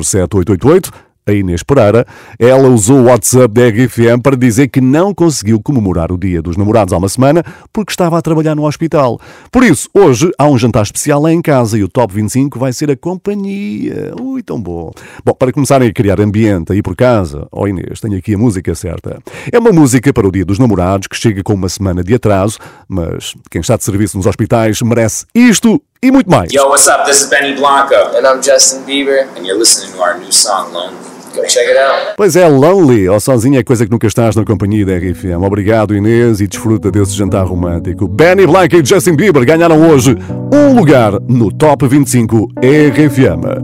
007 0.04 0.38
888 0.38 1.09
a 1.30 1.34
Inês 1.34 1.64
Pereira, 1.64 2.06
ela 2.38 2.68
usou 2.68 3.00
o 3.00 3.04
WhatsApp 3.06 3.54
da 3.54 3.68
RFM 3.68 4.22
para 4.22 4.36
dizer 4.36 4.68
que 4.68 4.82
não 4.82 5.14
conseguiu 5.14 5.62
comemorar 5.62 6.12
o 6.12 6.18
Dia 6.18 6.42
dos 6.42 6.58
Namorados 6.58 6.94
há 6.94 6.98
uma 6.98 7.10
semana 7.10 7.44
porque 7.72 7.92
estava 7.92 8.18
a 8.18 8.22
trabalhar 8.22 8.56
no 8.56 8.66
hospital. 8.66 9.20
Por 9.52 9.64
isso, 9.64 9.90
hoje 9.94 10.32
há 10.38 10.48
um 10.48 10.58
jantar 10.58 10.84
especial 10.84 11.22
lá 11.22 11.32
em 11.32 11.42
casa 11.42 11.78
e 11.78 11.84
o 11.84 11.88
Top 11.88 12.14
25 12.14 12.60
vai 12.60 12.74
ser 12.74 12.92
a 12.92 12.98
companhia. 12.98 14.14
Ui, 14.20 14.42
tão 14.44 14.62
bom. 14.62 14.92
Bom, 15.24 15.34
para 15.34 15.52
começarem 15.52 15.88
a 15.90 15.94
criar 15.94 16.20
ambiente 16.20 16.74
aí 16.74 16.82
por 16.82 16.96
casa, 16.96 17.48
ó 17.52 17.68
Inês, 17.68 18.00
tenho 18.00 18.18
aqui 18.18 18.34
a 18.34 18.38
música 18.38 18.74
certa. 18.76 19.20
É 19.52 19.60
uma 19.60 19.72
música 19.72 20.12
para 20.12 20.28
o 20.28 20.32
Dia 20.32 20.46
dos 20.46 20.60
Namorados 20.60 21.08
que 21.08 21.16
chega 21.16 21.44
com 21.44 21.54
uma 21.54 21.70
semana 21.70 22.04
de 22.04 22.14
atraso, 22.14 22.58
mas 22.88 23.34
quem 23.50 23.62
está 23.62 23.78
de 23.78 23.84
serviço 23.84 24.18
nos 24.18 24.26
hospitais 24.26 24.82
merece 24.82 25.26
isto 25.34 25.82
e 26.02 26.12
muito 26.12 26.30
mais. 26.30 26.52
Yo, 26.52 26.68
what's 26.68 26.88
up? 26.88 27.06
This 27.06 27.22
is 27.22 27.30
Benny 27.30 27.56
Blanco. 27.56 27.96
And 28.16 28.26
I'm 28.26 28.42
Justin 28.42 28.84
Bieber. 28.86 29.28
And 29.36 29.46
you're 29.46 29.58
listening 29.58 29.94
to 29.94 30.02
our 30.02 30.18
new 30.18 30.32
song, 30.32 30.74
Lonely. 30.74 31.19
Go 31.36 31.44
check 31.46 31.68
it 31.68 31.78
out. 31.78 32.16
Pois 32.18 32.36
é, 32.36 32.48
Lonely, 32.48 33.08
ou 33.08 33.20
sozinho 33.20 33.60
é 33.60 33.64
coisa 33.64 33.86
que 33.86 33.92
nunca 33.92 34.08
estás 34.08 34.36
na 34.36 34.44
companhia 34.44 34.86
da 34.86 34.98
RFM. 34.98 35.44
Obrigado, 35.46 35.96
Inês, 35.96 36.42
e 36.42 36.48
desfruta 36.48 36.92
desse 36.92 37.14
jantar 37.14 37.46
romântico. 37.46 38.08
Benny 38.08 38.48
Blanca 38.48 38.78
e 38.78 38.86
Justin 38.86 39.16
Bieber 39.16 39.46
ganharam 39.46 39.90
hoje 39.90 40.18
um 40.54 40.76
lugar 40.76 41.20
no 41.28 41.52
Top 41.52 41.88
25 41.88 42.48
RFM. 42.62 43.60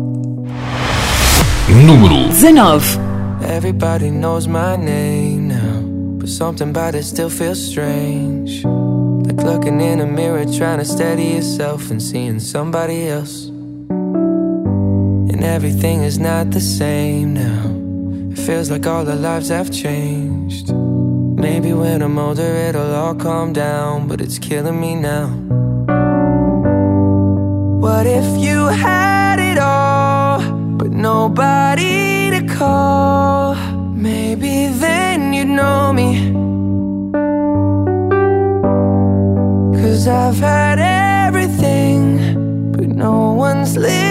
Número 1.86 2.30
19. 2.30 3.00
Everybody 3.42 4.12
knows 4.12 4.48
my 4.48 4.78
name 4.78 5.48
now, 5.48 5.82
but 6.20 6.30
something 6.30 6.70
about 6.70 6.96
it 6.96 7.04
still 7.04 7.30
feels 7.30 7.60
strange. 7.60 8.64
Like 9.26 9.44
looking 9.44 9.82
in 9.82 10.00
a 10.00 10.06
mirror, 10.06 10.46
trying 10.46 10.80
to 10.80 10.86
steady 10.86 11.36
yourself 11.36 11.92
and 11.92 12.02
seeing 12.02 12.40
somebody 12.40 13.08
else. 13.08 13.55
And 15.32 15.44
everything 15.44 16.04
is 16.04 16.18
not 16.20 16.52
the 16.52 16.62
same 16.62 17.34
now. 17.34 17.66
It 18.32 18.40
feels 18.40 18.70
like 18.70 18.86
all 18.86 19.10
our 19.10 19.16
lives 19.16 19.50
have 19.50 19.72
changed. 19.72 20.72
Maybe 20.74 21.74
when 21.74 22.02
I'm 22.02 22.18
older, 22.18 22.44
it'll 22.68 22.94
all 22.94 23.16
calm 23.16 23.52
down, 23.52 24.08
but 24.08 24.22
it's 24.22 24.40
killing 24.40 24.80
me 24.80 24.96
now. 24.96 25.28
What 27.86 28.06
if 28.06 28.26
you 28.46 28.68
had 28.68 29.40
it 29.40 29.58
all, 29.58 30.40
but 30.78 30.92
nobody 30.92 32.30
to 32.32 32.42
call? 32.56 33.56
Maybe 33.94 34.68
then 34.68 35.34
you'd 35.34 35.48
know 35.48 35.92
me. 35.92 36.10
Cause 39.82 40.08
I've 40.08 40.38
had 40.38 40.80
everything, 40.80 42.72
but 42.72 42.88
no 42.88 43.34
one's 43.34 43.76
listening. 43.76 44.05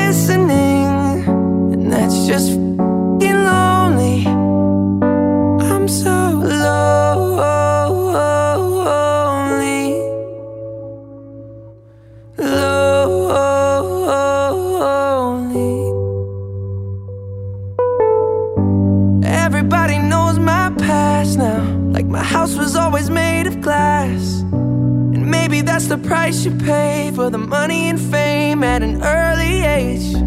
The 25.96 26.08
price 26.08 26.44
you 26.44 26.50
pay 26.50 27.12
for 27.14 27.30
the 27.30 27.38
money 27.38 27.88
and 27.88 28.00
fame 28.00 28.64
at 28.64 28.82
an 28.82 29.00
early 29.02 29.62
age. 29.62 30.23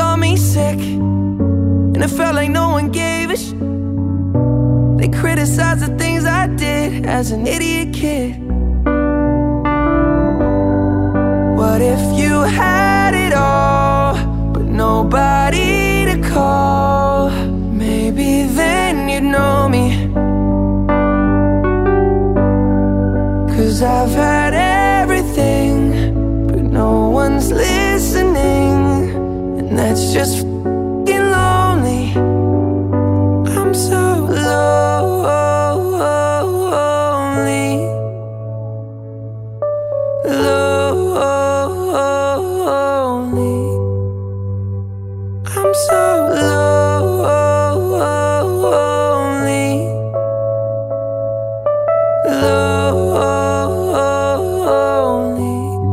Saw 0.00 0.16
me 0.16 0.34
sick. 0.34 0.80
And 1.92 2.02
it 2.02 2.08
felt 2.08 2.34
like 2.34 2.48
no 2.48 2.70
one 2.70 2.88
gave 2.90 3.28
a 3.28 3.36
sh. 3.36 3.50
They 4.98 5.08
criticized 5.20 5.82
the 5.86 5.92
things 5.98 6.24
I 6.24 6.46
did 6.46 7.04
as 7.04 7.32
an 7.32 7.46
idiot 7.46 7.92
kid. 7.92 8.30
What 11.60 11.82
if 11.82 12.02
you 12.18 12.32
had 12.60 13.12
it 13.26 13.34
all, 13.34 14.14
but 14.54 14.64
nobody 14.64 16.06
to 16.10 16.16
call? 16.32 17.28
Maybe 17.84 18.44
then 18.60 19.10
you'd 19.10 19.30
know 19.36 19.68
me. 19.68 19.86
Cause 23.54 23.82
I've 23.82 24.12
had 24.12 24.39
And 30.00 30.08
that's 30.08 30.14
just 30.14 30.49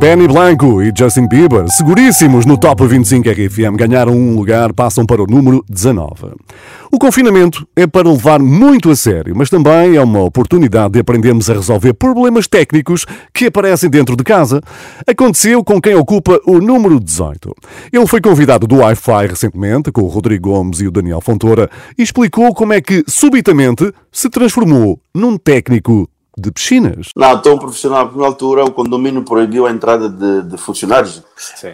Benny 0.08 0.26
Blanco 0.26 0.82
e 0.82 0.94
Justin 0.98 1.28
Bieber, 1.28 1.70
seguríssimos 1.70 2.46
no 2.46 2.58
Top 2.58 2.88
25 2.88 3.28
RFM, 3.30 3.76
ganharam 3.76 4.14
um 4.14 4.38
lugar, 4.38 4.72
passam 4.72 5.06
para 5.06 5.22
o 5.22 5.28
número 5.28 5.66
19. 5.68 6.32
O 6.90 6.98
confinamento 6.98 7.68
é 7.76 7.86
para 7.86 8.10
levar 8.10 8.40
muito 8.40 8.90
a 8.90 8.96
sério, 8.96 9.36
mas 9.36 9.50
também 9.50 9.98
é 9.98 10.02
uma 10.02 10.22
oportunidade 10.22 10.94
de 10.94 11.02
aprendermos 11.02 11.50
a 11.50 11.56
resolver 11.56 11.94
problemas 11.94 12.48
técnicos 12.48 13.06
que 13.34 13.48
aparecem 13.48 13.90
dentro 13.90 14.16
de 14.16 14.24
casa. 14.24 14.62
Aconteceu 15.06 15.62
com 15.62 15.82
quem 15.82 15.96
ocupa 15.96 16.40
o 16.46 16.60
número 16.62 17.02
18. 17.02 17.54
Ele 17.92 18.08
foi 18.08 18.22
convidado 18.22 18.66
do 18.66 18.78
Wi-Fi 18.78 19.28
recentemente, 19.28 19.92
com 19.92 20.04
o 20.04 20.08
Rodrigo 20.08 20.52
Gomes 20.52 20.80
e 20.80 20.88
o 20.88 20.92
Daniel 20.92 21.20
Fontoura, 21.20 21.70
e 21.98 22.02
explicou 22.02 22.54
como 22.54 22.72
é 22.72 22.80
que, 22.80 23.04
subitamente, 23.10 23.94
se 24.10 24.30
transformou 24.30 25.02
num 25.14 25.38
técnico 25.38 26.10
de 26.38 26.52
piscinas. 26.52 27.08
Não, 27.16 27.42
tão 27.42 27.58
profissional, 27.58 28.06
porque 28.06 28.20
na 28.20 28.28
altura 28.28 28.64
o 28.64 28.72
condomínio 28.72 29.24
proibiu 29.24 29.66
a 29.66 29.72
entrada 29.72 30.08
de, 30.08 30.44
de 30.44 30.58
funcionários. 30.58 31.24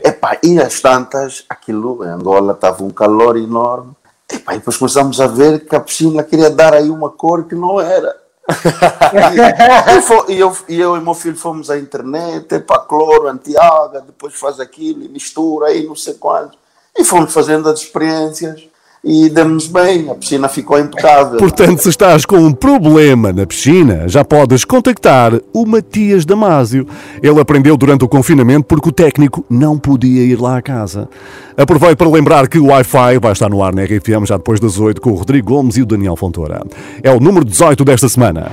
Epá, 0.02 0.38
e 0.42 0.58
às 0.58 0.80
tantas, 0.80 1.44
aquilo 1.50 2.06
em 2.06 2.08
Angola 2.08 2.54
estava 2.54 2.82
um 2.82 2.90
calor 2.90 3.36
enorme. 3.36 3.92
Epá, 4.32 4.56
e 4.56 4.60
depois 4.60 4.78
começamos 4.78 5.20
a 5.20 5.28
ver 5.28 5.66
que 5.66 5.76
a 5.76 5.82
piscina 5.82 6.24
queria 6.24 6.50
dar 6.50 6.74
aí 6.74 6.90
uma 6.90 7.10
cor 7.10 7.44
que 7.44 7.56
não 7.56 7.82
era. 7.82 8.16
e, 10.30 10.34
e 10.34 10.40
eu, 10.40 10.58
e 10.70 10.80
eu 10.80 10.96
e 10.96 11.02
meu 11.02 11.14
filho 11.14 11.36
fomos 11.36 11.70
à 11.70 11.78
internet, 11.78 12.56
epá, 12.56 12.80
cloro, 12.80 13.28
antialga, 13.28 14.00
depois 14.02 14.34
faz 14.34 14.62
aquilo, 14.62 15.04
e 15.04 15.10
mistura 15.10 15.68
aí, 15.68 15.86
não 15.86 15.96
sei 15.96 16.14
quanto. 16.14 16.58
E 16.98 17.04
fomos 17.04 17.34
fazendo 17.34 17.68
as 17.68 17.82
experiências 17.82 18.64
e 19.06 19.30
demos 19.30 19.68
bem, 19.68 20.10
a 20.10 20.16
piscina 20.16 20.48
ficou 20.48 20.80
impecável. 20.80 21.38
Portanto, 21.38 21.82
se 21.82 21.90
estás 21.90 22.26
com 22.26 22.38
um 22.38 22.54
problema 22.54 23.34
na 23.34 23.46
piscina, 23.46 24.08
já 24.08 24.24
podes 24.24 24.64
contactar 24.64 25.34
o 25.52 25.66
Matias 25.66 26.24
Damasio. 26.24 26.88
Ele 27.22 27.40
aprendeu 27.42 27.76
durante 27.76 28.06
o 28.06 28.08
confinamento 28.08 28.64
porque 28.66 28.88
o 28.88 28.94
técnico 28.94 29.46
não 29.50 29.78
podia 29.78 30.24
ir 30.24 30.40
lá 30.40 30.58
à 30.58 30.62
casa. 30.62 31.10
Aproveito 31.58 31.98
para 31.98 32.10
lembrar 32.10 32.48
que 32.48 32.58
o 32.58 32.68
Wi-Fi 32.68 33.20
vai 33.20 33.34
estar 33.34 33.50
no 33.50 33.62
ar 33.62 33.76
na 33.76 33.84
RFM 33.84 34.26
já 34.26 34.38
depois 34.38 34.62
das 34.62 34.80
8 34.80 35.02
com 35.02 35.12
o 35.12 35.16
Rodrigo 35.16 35.54
Gomes 35.54 35.76
e 35.76 35.82
o 35.82 35.86
Daniel 35.86 36.16
Fontoura. 36.16 36.64
É 37.04 37.12
o 37.12 37.20
número 37.20 37.44
18 37.44 37.84
desta 37.84 38.08
semana. 38.08 38.52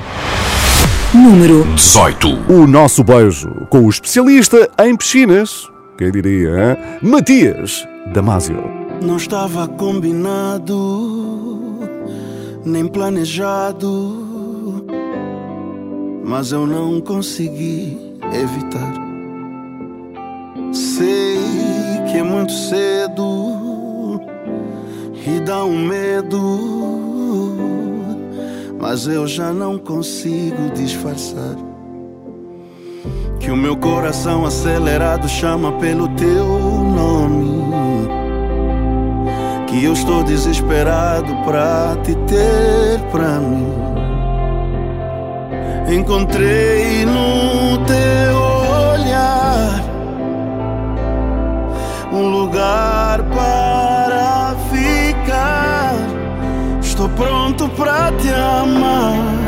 Número 1.15 1.65
18. 1.77 2.53
O 2.53 2.67
nosso 2.67 3.05
beijo 3.05 3.49
com 3.71 3.87
o 3.87 3.91
especialista 3.91 4.69
em 4.81 4.97
piscinas, 4.97 5.69
quem 5.97 6.11
diria, 6.11 6.51
hein? 6.51 6.77
Matias 7.03 7.87
Damasio. 8.13 8.80
Não 9.01 9.17
estava 9.17 9.67
combinado, 9.67 10.77
nem 12.65 12.87
planejado, 12.87 14.87
mas 16.23 16.53
eu 16.53 16.67
não 16.67 17.01
consegui 17.01 17.99
evitar. 18.33 18.93
Sei 20.73 21.39
que 22.11 22.19
é 22.19 22.23
muito 22.23 22.53
cedo 22.53 24.21
e 25.27 25.41
dá 25.41 25.65
um 25.65 25.87
medo, 25.87 26.39
mas 28.79 29.07
eu 29.07 29.27
já 29.27 29.53
não 29.53 29.79
consigo 29.79 30.71
disfarçar. 30.75 31.57
Que 33.39 33.51
o 33.51 33.57
meu 33.57 33.77
coração 33.77 34.45
acelerado 34.45 35.27
chama 35.27 35.73
pelo 35.79 36.07
teu 36.17 36.47
nome. 36.47 37.60
Que 39.71 39.85
eu 39.85 39.93
estou 39.93 40.25
desesperado 40.25 41.33
pra 41.45 41.97
te 42.03 42.17
ter 42.27 42.99
pra 43.13 43.39
mim. 43.39 43.73
Encontrei 45.95 47.07
no 47.07 47.79
teu 47.87 48.37
olhar 48.93 49.81
um 52.13 52.31
lugar 52.31 53.23
para 53.23 54.57
ficar. 54.73 55.95
Estou 56.83 57.09
pronto 57.11 57.69
pra 57.69 58.11
te 58.11 58.29
amar. 58.29 59.40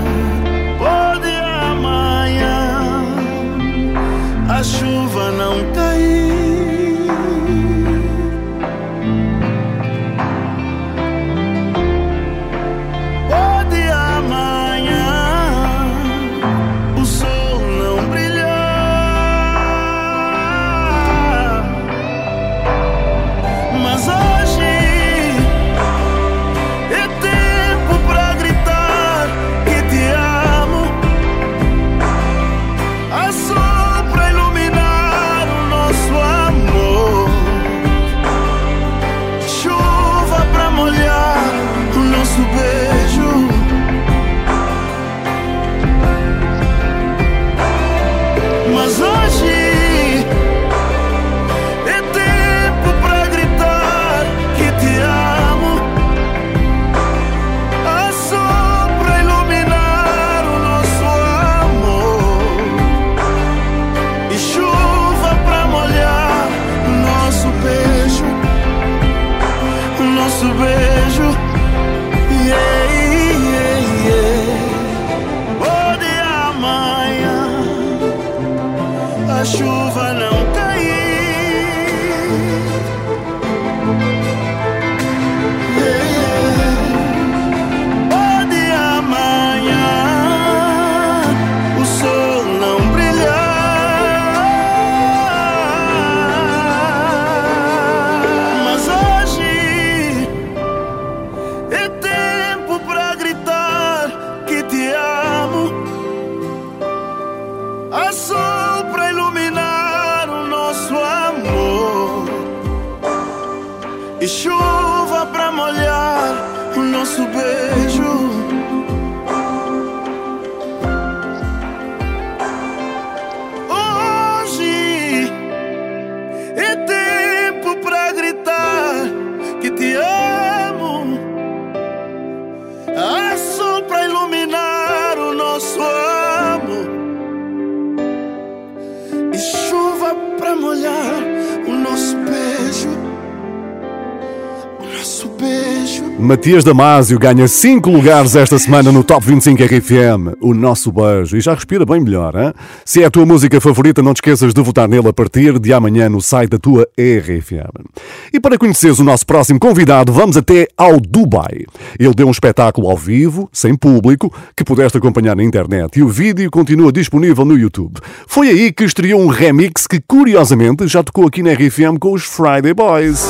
Matias 146.33 146.65
Damasio 146.65 147.19
ganha 147.19 147.47
5 147.47 147.91
lugares 147.91 148.35
esta 148.35 148.59
semana 148.59 148.91
no 148.91 149.05
Top 149.05 149.23
25 149.27 149.65
RFM. 149.65 150.35
O 150.41 150.55
nosso 150.55 150.91
beijo. 150.91 151.37
E 151.37 151.43
já 151.43 151.53
respira 151.53 151.85
bem 151.85 152.01
melhor, 152.01 152.35
hein? 152.35 152.55
Se 152.87 153.03
é 153.03 153.05
a 153.05 153.11
tua 153.11 153.27
música 153.27 153.61
favorita, 153.61 154.01
não 154.01 154.15
te 154.15 154.17
esqueças 154.17 154.55
de 154.55 154.63
votar 154.63 154.89
nele 154.89 155.09
a 155.09 155.13
partir 155.13 155.59
de 155.59 155.75
amanhã 155.75 156.09
no 156.09 156.23
site 156.23 156.49
da 156.49 156.59
tua 156.59 156.89
RFM. 156.99 157.85
E 158.33 158.41
para 158.41 158.57
conheceres 158.57 158.99
o 158.99 159.05
nosso 159.05 159.27
próximo 159.27 159.61
convidado, 159.61 160.11
vamos 160.11 160.39
até 160.39 160.69
ao 160.75 160.99
Dubai. 160.99 161.67
Ele 161.99 162.15
deu 162.15 162.27
um 162.27 162.31
espetáculo 162.31 162.89
ao 162.89 162.97
vivo, 162.97 163.47
sem 163.53 163.77
público, 163.77 164.33
que 164.57 164.65
pudeste 164.65 164.97
acompanhar 164.97 165.37
na 165.37 165.45
internet 165.45 165.99
e 165.99 166.03
o 166.03 166.09
vídeo 166.09 166.51
continua 166.51 166.91
disponível 166.91 167.45
no 167.45 167.59
YouTube. 167.59 168.01
Foi 168.27 168.49
aí 168.49 168.73
que 168.73 168.85
estreou 168.85 169.21
um 169.21 169.27
remix 169.27 169.87
que, 169.87 170.01
curiosamente, 170.01 170.89
já 170.89 171.03
tocou 171.03 171.27
aqui 171.27 171.43
na 171.43 171.53
RFM 171.53 171.99
com 172.01 172.15
os 172.15 172.25
Friday 172.25 172.73
Boys. 172.73 173.23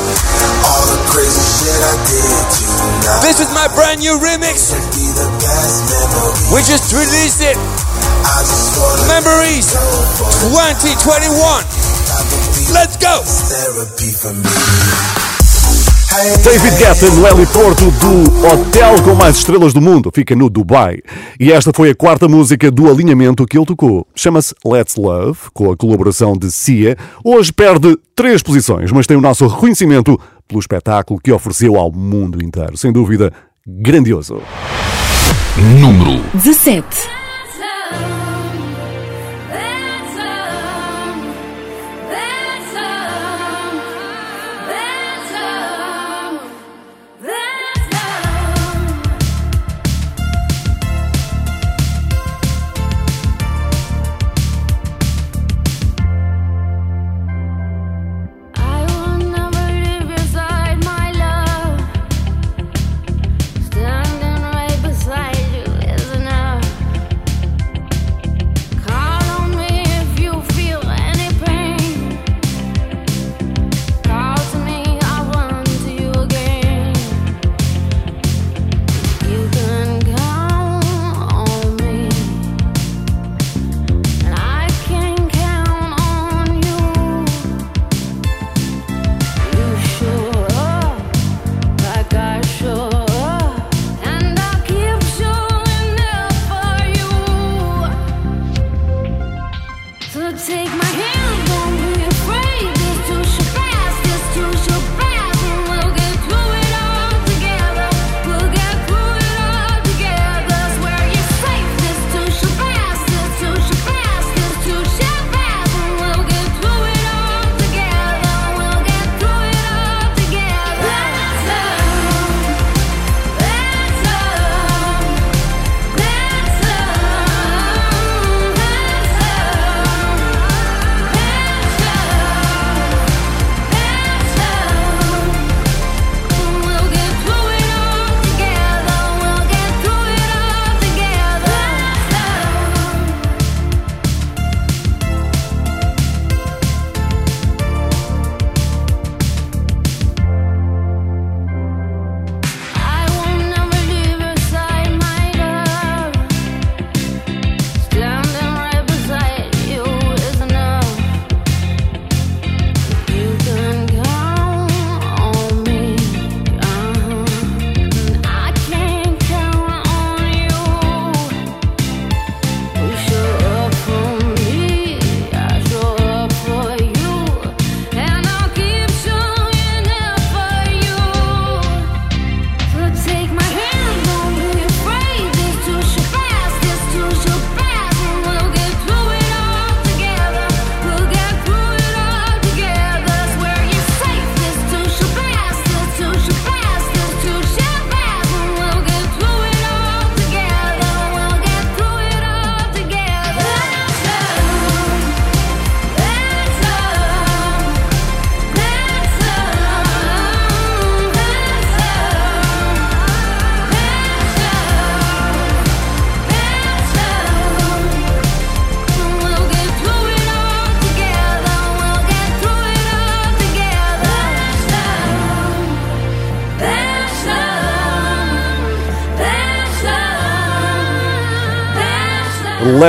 This 3.32 3.48
is 3.48 3.54
my 3.54 3.66
brand 3.68 3.98
new 4.00 4.18
remix. 4.18 4.76
We 6.52 6.60
just 6.60 6.92
released 6.92 7.40
it. 7.40 7.56
Memories 9.08 9.72
2021. 10.52 11.32
Let's 12.74 12.98
go. 12.98 13.24
David 16.44 16.76
Guetta 16.76 17.08
no 17.08 17.26
heliporto 17.26 17.90
do 17.90 18.46
hotel 18.46 19.02
com 19.02 19.14
mais 19.14 19.38
estrelas 19.38 19.72
do 19.72 19.80
mundo, 19.80 20.10
fica 20.14 20.36
no 20.36 20.50
Dubai. 20.50 20.98
E 21.40 21.50
esta 21.50 21.72
foi 21.74 21.88
a 21.88 21.94
quarta 21.94 22.28
música 22.28 22.70
do 22.70 22.90
alinhamento 22.90 23.46
que 23.46 23.56
ele 23.56 23.64
tocou. 23.64 24.06
Chama-se 24.14 24.54
Let's 24.62 24.96
Love, 24.96 25.38
com 25.54 25.72
a 25.72 25.76
colaboração 25.76 26.34
de 26.36 26.52
Cia. 26.52 26.98
Hoje 27.24 27.50
perde 27.50 27.96
três 28.14 28.42
posições, 28.42 28.92
mas 28.92 29.06
tem 29.06 29.16
o 29.16 29.22
nosso 29.22 29.46
reconhecimento 29.46 30.20
pelo 30.52 30.60
espetáculo 30.60 31.18
que 31.18 31.32
ofereceu 31.32 31.76
ao 31.76 31.90
mundo 31.90 32.42
inteiro. 32.44 32.76
Sem 32.76 32.92
dúvida, 32.92 33.32
grandioso. 33.66 34.40
Número 35.80 36.22
17. 36.34 37.21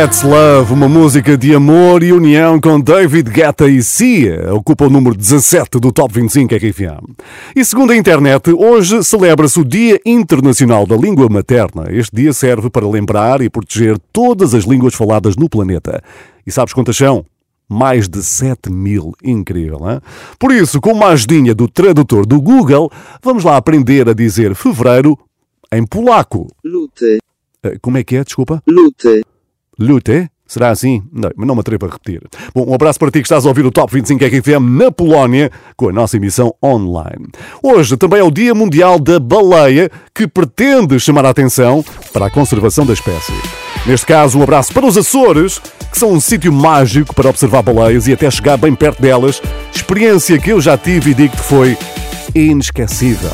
Let's 0.03 0.21
Love, 0.21 0.73
uma 0.73 0.89
música 0.89 1.37
de 1.37 1.55
amor 1.55 2.03
e 2.03 2.11
união 2.11 2.59
com 2.59 2.77
David 2.77 3.31
Guetta 3.31 3.69
e 3.69 3.81
Cia, 3.81 4.53
ocupa 4.53 4.87
o 4.87 4.89
número 4.89 5.15
17 5.15 5.79
do 5.79 5.93
Top 5.93 6.13
25 6.13 6.53
RFM. 6.55 7.15
E 7.55 7.63
segundo 7.63 7.91
a 7.91 7.95
internet, 7.95 8.51
hoje 8.51 9.01
celebra-se 9.01 9.61
o 9.61 9.63
Dia 9.63 9.97
Internacional 10.05 10.85
da 10.85 10.97
Língua 10.97 11.29
Materna. 11.29 11.85
Este 11.89 12.17
dia 12.17 12.33
serve 12.33 12.69
para 12.69 12.85
lembrar 12.85 13.41
e 13.41 13.49
proteger 13.49 13.97
todas 14.11 14.53
as 14.53 14.65
línguas 14.65 14.93
faladas 14.93 15.37
no 15.37 15.47
planeta. 15.47 16.03
E 16.45 16.51
sabes 16.51 16.73
quantas 16.73 16.97
são? 16.97 17.25
Mais 17.69 18.09
de 18.09 18.21
7 18.21 18.69
mil. 18.69 19.13
Incrível, 19.23 19.89
hein? 19.89 20.01
Por 20.37 20.51
isso, 20.51 20.81
com 20.81 20.91
uma 20.91 21.07
ajudinha 21.11 21.55
do 21.55 21.65
tradutor 21.69 22.25
do 22.25 22.41
Google, 22.41 22.91
vamos 23.23 23.45
lá 23.45 23.55
aprender 23.55 24.09
a 24.09 24.13
dizer 24.13 24.53
fevereiro 24.53 25.17
em 25.71 25.85
polaco. 25.85 26.47
Luty, 26.61 27.19
Eh, 27.63 27.77
Como 27.81 27.97
é 27.97 28.03
que 28.03 28.17
é? 28.17 28.23
Desculpa. 28.25 28.61
luty, 28.67 29.23
Lute? 29.79 30.29
Será 30.45 30.69
assim? 30.69 31.01
Não, 31.11 31.31
mas 31.35 31.47
não 31.47 31.55
me 31.55 31.61
atrevo 31.61 31.85
a 31.87 31.89
repetir. 31.89 32.21
Bom, 32.53 32.69
um 32.69 32.73
abraço 32.75 32.99
para 32.99 33.09
ti 33.09 33.19
que 33.19 33.25
estás 33.25 33.45
a 33.45 33.49
ouvir 33.49 33.65
o 33.65 33.71
Top 33.71 33.91
25 33.91 34.23
RFM 34.23 34.69
na 34.69 34.91
Polónia 34.91 35.49
com 35.75 35.89
a 35.89 35.91
nossa 35.91 36.17
emissão 36.17 36.53
online. 36.63 37.27
Hoje 37.63 37.97
também 37.97 38.19
é 38.19 38.23
o 38.23 38.29
Dia 38.29 38.53
Mundial 38.53 38.99
da 38.99 39.19
Baleia 39.19 39.89
que 40.13 40.27
pretende 40.27 40.99
chamar 40.99 41.25
a 41.25 41.29
atenção 41.29 41.83
para 42.11 42.27
a 42.27 42.29
conservação 42.29 42.85
da 42.85 42.93
espécie. 42.93 43.33
Neste 43.85 44.05
caso, 44.05 44.37
um 44.37 44.43
abraço 44.43 44.71
para 44.73 44.85
os 44.85 44.97
Açores, 44.97 45.59
que 45.91 45.97
são 45.97 46.11
um 46.11 46.19
sítio 46.19 46.53
mágico 46.53 47.15
para 47.15 47.29
observar 47.29 47.63
baleias 47.63 48.07
e 48.07 48.13
até 48.13 48.29
chegar 48.29 48.57
bem 48.57 48.75
perto 48.75 49.01
delas. 49.01 49.41
Experiência 49.73 50.37
que 50.37 50.51
eu 50.51 50.61
já 50.61 50.77
tive 50.77 51.11
e 51.11 51.13
digo 51.15 51.35
que 51.35 51.43
foi 51.43 51.77
inesquecível. 52.35 53.31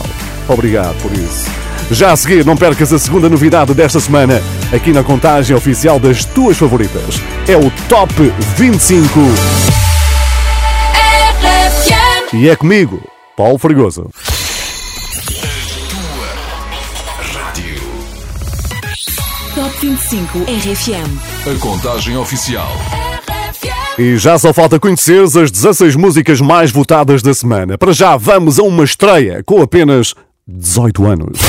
Obrigado 0.48 0.96
por 1.02 1.12
isso. 1.12 1.69
Já 1.92 2.12
a 2.12 2.16
seguir, 2.16 2.46
não 2.46 2.56
percas 2.56 2.94
a 2.94 3.00
segunda 3.00 3.28
novidade 3.28 3.74
desta 3.74 4.00
semana, 4.00 4.42
aqui 4.72 4.94
na 4.94 5.04
contagem 5.04 5.56
oficial 5.56 6.00
das 6.00 6.24
tuas 6.24 6.56
favoritas. 6.56 7.16
É 7.48 7.58
o 7.58 7.72
Top 7.88 8.14
25. 8.58 9.20
E 12.32 12.48
é 12.48 12.56
comigo, 12.56 13.02
Paulo 13.36 13.58
Fregoso. 13.58 14.12
Top 19.56 19.76
25 19.82 20.40
RFM. 20.44 21.56
A 21.56 21.60
contagem 21.60 22.16
oficial. 22.16 22.72
E 23.98 24.16
já 24.16 24.38
só 24.38 24.54
falta 24.54 24.80
conheceres 24.80 25.36
as 25.36 25.50
16 25.50 25.96
músicas 25.96 26.40
mais 26.40 26.72
votadas 26.72 27.24
da 27.24 27.34
semana. 27.34 27.80
Para 27.80 27.92
já, 27.92 28.16
vamos 28.16 28.60
a 28.60 28.64
uma 28.64 28.84
estreia 28.84 29.44
com 29.44 29.62
apenas 29.62 30.14
18 30.48 31.06
anos. 31.06 31.40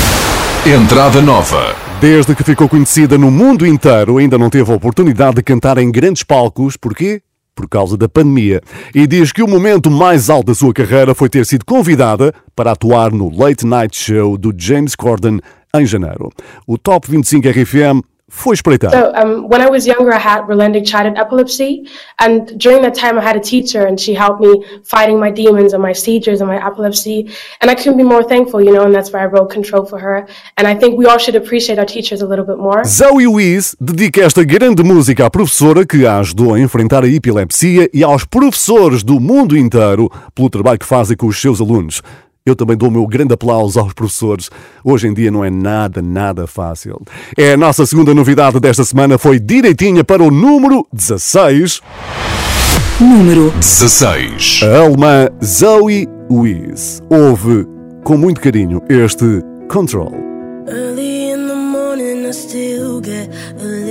Entrada 0.63 1.23
nova. 1.23 1.75
Desde 1.99 2.35
que 2.35 2.43
ficou 2.43 2.69
conhecida 2.69 3.17
no 3.17 3.31
mundo 3.31 3.65
inteiro, 3.65 4.19
ainda 4.19 4.37
não 4.37 4.47
teve 4.47 4.71
a 4.71 4.75
oportunidade 4.75 5.37
de 5.37 5.41
cantar 5.41 5.79
em 5.79 5.91
grandes 5.91 6.21
palcos. 6.21 6.77
Porquê? 6.77 7.23
Por 7.55 7.67
causa 7.67 7.97
da 7.97 8.07
pandemia. 8.07 8.61
E 8.93 9.07
diz 9.07 9.31
que 9.31 9.41
o 9.41 9.47
momento 9.47 9.89
mais 9.89 10.29
alto 10.29 10.45
da 10.45 10.53
sua 10.53 10.71
carreira 10.71 11.15
foi 11.15 11.29
ter 11.29 11.47
sido 11.47 11.65
convidada 11.65 12.31
para 12.55 12.73
atuar 12.73 13.11
no 13.11 13.35
Late 13.35 13.65
Night 13.65 13.97
Show 13.97 14.37
do 14.37 14.53
James 14.55 14.95
Corden 14.95 15.39
em 15.75 15.83
janeiro. 15.83 16.29
O 16.67 16.77
Top 16.77 17.09
25 17.09 17.49
RFM 17.49 18.03
foi 18.33 18.55
espreitado. 18.55 18.95
So 18.95 19.11
um, 19.13 19.47
when 19.49 19.61
I 19.61 19.69
was 19.69 19.85
younger, 19.85 20.11
I 20.13 20.17
had 20.17 20.47
relenting-chided 20.47 21.17
epilepsy, 21.17 21.83
and 22.17 22.57
during 22.57 22.81
that 22.83 22.95
time, 22.95 23.19
I 23.19 23.21
had 23.21 23.35
a 23.35 23.41
teacher, 23.41 23.85
and 23.85 23.99
she 23.99 24.13
helped 24.15 24.39
me 24.39 24.63
fighting 24.83 25.19
my 25.19 25.29
demons 25.29 25.73
and 25.73 25.83
my 25.83 25.93
seizures 25.93 26.39
and 26.41 26.49
my 26.49 26.57
epilepsy. 26.65 27.29
And 27.59 27.69
I 27.69 27.75
couldn't 27.75 27.97
be 27.97 28.03
more 28.03 28.23
thankful, 28.23 28.61
you 28.61 28.71
know. 28.71 28.83
And 28.83 28.95
that's 28.95 29.11
why 29.11 29.21
I 29.21 29.27
wrote 29.27 29.53
"Control" 29.53 29.85
for 29.85 29.99
her. 29.99 30.25
And 30.57 30.65
I 30.65 30.75
think 30.79 30.97
we 30.97 31.05
all 31.05 31.19
should 31.19 31.35
appreciate 31.35 31.77
our 31.77 31.85
teachers 31.85 32.21
a 32.21 32.25
little 32.25 32.45
bit 32.45 32.57
more. 32.57 32.83
Zoe 32.85 33.27
Wiz 33.27 33.75
dedica 33.79 34.21
esta 34.23 34.43
grande 34.45 34.81
música 34.81 35.25
à 35.25 35.29
professora 35.29 35.85
que 35.85 36.05
a 36.05 36.19
ajudou 36.19 36.53
a 36.53 36.59
enfrentar 36.59 37.03
a 37.03 37.07
epilepsia 37.07 37.89
e 37.93 38.01
aos 38.01 38.23
professores 38.23 39.03
do 39.03 39.19
mundo 39.19 39.57
inteiro 39.57 40.09
pelo 40.33 40.49
trabalho 40.49 40.79
que 40.79 40.85
fazem 40.85 41.17
com 41.17 41.27
os 41.27 41.39
seus 41.39 41.59
alunos. 41.59 42.01
Eu 42.43 42.55
também 42.55 42.75
dou 42.75 42.89
o 42.89 42.91
meu 42.91 43.05
grande 43.05 43.35
aplauso 43.35 43.79
aos 43.79 43.93
professores. 43.93 44.49
Hoje 44.83 45.07
em 45.07 45.13
dia 45.13 45.29
não 45.29 45.45
é 45.45 45.51
nada, 45.51 46.01
nada 46.01 46.47
fácil. 46.47 46.99
É 47.37 47.53
a 47.53 47.57
nossa 47.57 47.85
segunda 47.85 48.15
novidade 48.15 48.59
desta 48.59 48.83
semana, 48.83 49.19
foi 49.19 49.39
direitinha 49.39 50.03
para 50.03 50.23
o 50.23 50.31
número 50.31 50.87
16. 50.91 51.81
Número 52.99 53.51
16. 53.51 54.61
A 54.63 54.79
alemã 54.79 55.29
Zoe 55.45 56.07
Wiz 56.31 56.99
ouve 57.11 57.67
com 58.03 58.17
muito 58.17 58.41
carinho 58.41 58.81
este 58.89 59.43
Control. 59.69 60.11
Early 60.67 61.33
in 61.33 61.47
the 61.47 61.53
morning, 61.53 62.27
I 62.27 62.33
still 62.33 63.01
get 63.03 63.29
a 63.59 63.90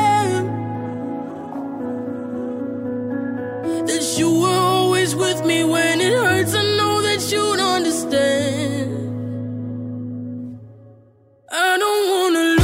That 3.87 4.15
you 4.17 4.41
were 4.41 4.47
always 4.47 5.15
with 5.15 5.45
me 5.45 5.63
when 5.63 6.01
it 6.01 6.13
hurts, 6.13 6.53
I 6.53 6.63
know 6.77 7.01
that 7.01 7.21
you'd 7.31 7.59
understand. 7.59 8.89
I 11.51 11.77
don't 11.77 12.09
wanna 12.11 12.60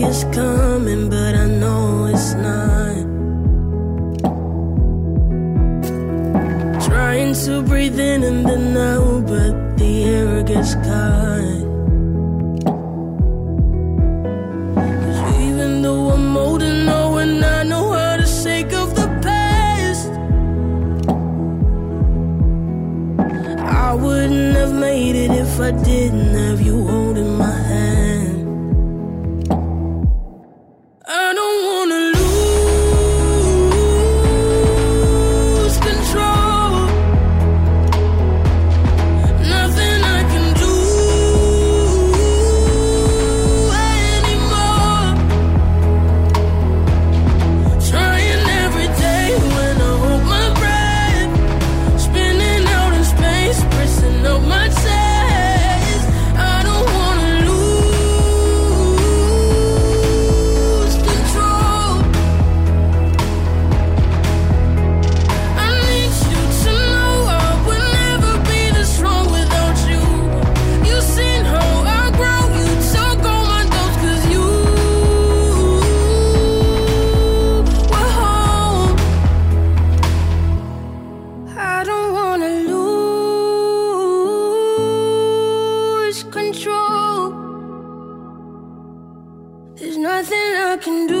think 0.00 0.12
it's 0.12 0.24
coming, 0.34 1.10
but 1.10 1.19
nothing 90.20 90.36
I 90.36 90.76
can 90.76 91.06
do 91.06 91.19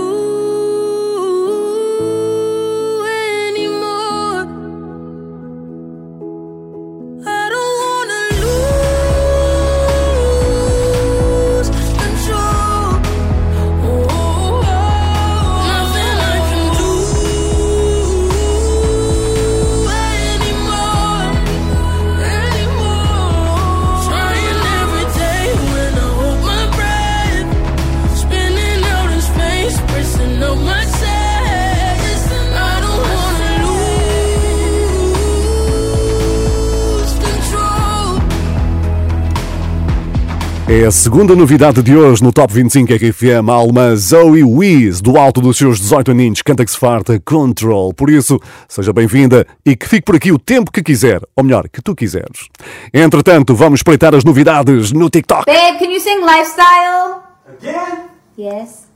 É 40.80 40.86
a 40.86 40.90
segunda 40.90 41.36
novidade 41.36 41.82
de 41.82 41.94
hoje 41.94 42.24
no 42.24 42.32
Top 42.32 42.50
25 42.54 42.94
RFM. 42.94 43.50
A 43.50 43.52
alemã 43.52 43.94
Zoe 43.94 44.42
Wies, 44.42 45.02
do 45.02 45.18
alto 45.18 45.38
dos 45.38 45.58
seus 45.58 45.78
18 45.78 46.12
aninhos, 46.12 46.40
canta 46.40 46.64
que 46.64 46.70
se 46.70 46.78
farta 46.78 47.20
Control. 47.20 47.92
Por 47.92 48.08
isso, 48.08 48.40
seja 48.66 48.90
bem-vinda 48.90 49.46
e 49.62 49.76
que 49.76 49.86
fique 49.86 50.06
por 50.06 50.16
aqui 50.16 50.32
o 50.32 50.38
tempo 50.38 50.72
que 50.72 50.82
quiser. 50.82 51.20
Ou 51.36 51.44
melhor, 51.44 51.68
que 51.68 51.82
tu 51.82 51.94
quiseres. 51.94 52.48
Entretanto, 52.94 53.54
vamos 53.54 53.80
espreitar 53.80 54.14
as 54.14 54.24
novidades 54.24 54.90
no 54.90 55.10
TikTok. 55.10 55.44
Babe, 55.44 55.78
can 55.78 55.90
you 55.90 56.00
sing 56.00 56.24
Lifestyle? 56.24 57.24
Again? 57.46 58.08
Yes. 58.38 58.86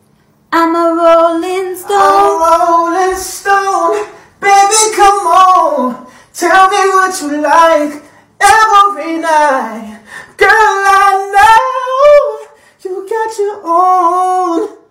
I'm 0.55 0.74
a 0.74 0.89
rolling 0.89 1.76
stone. 1.76 1.99
I'm 1.99 2.41
a 2.41 2.64
rolling 2.64 3.16
stone. 3.18 4.07
Baby, 4.41 4.97
come 4.97 5.26
on. 5.26 6.07
Tell 6.32 6.70
me 6.70 6.95
what 6.95 7.20
you 7.20 7.43
like 7.43 8.14
every 8.41 9.18
night. 9.18 10.01
Girl, 10.37 10.51
I 10.51 11.30
know 11.35 12.49
you 12.85 13.09
got 13.09 13.39
your 13.39 13.61
own. 13.64 14.85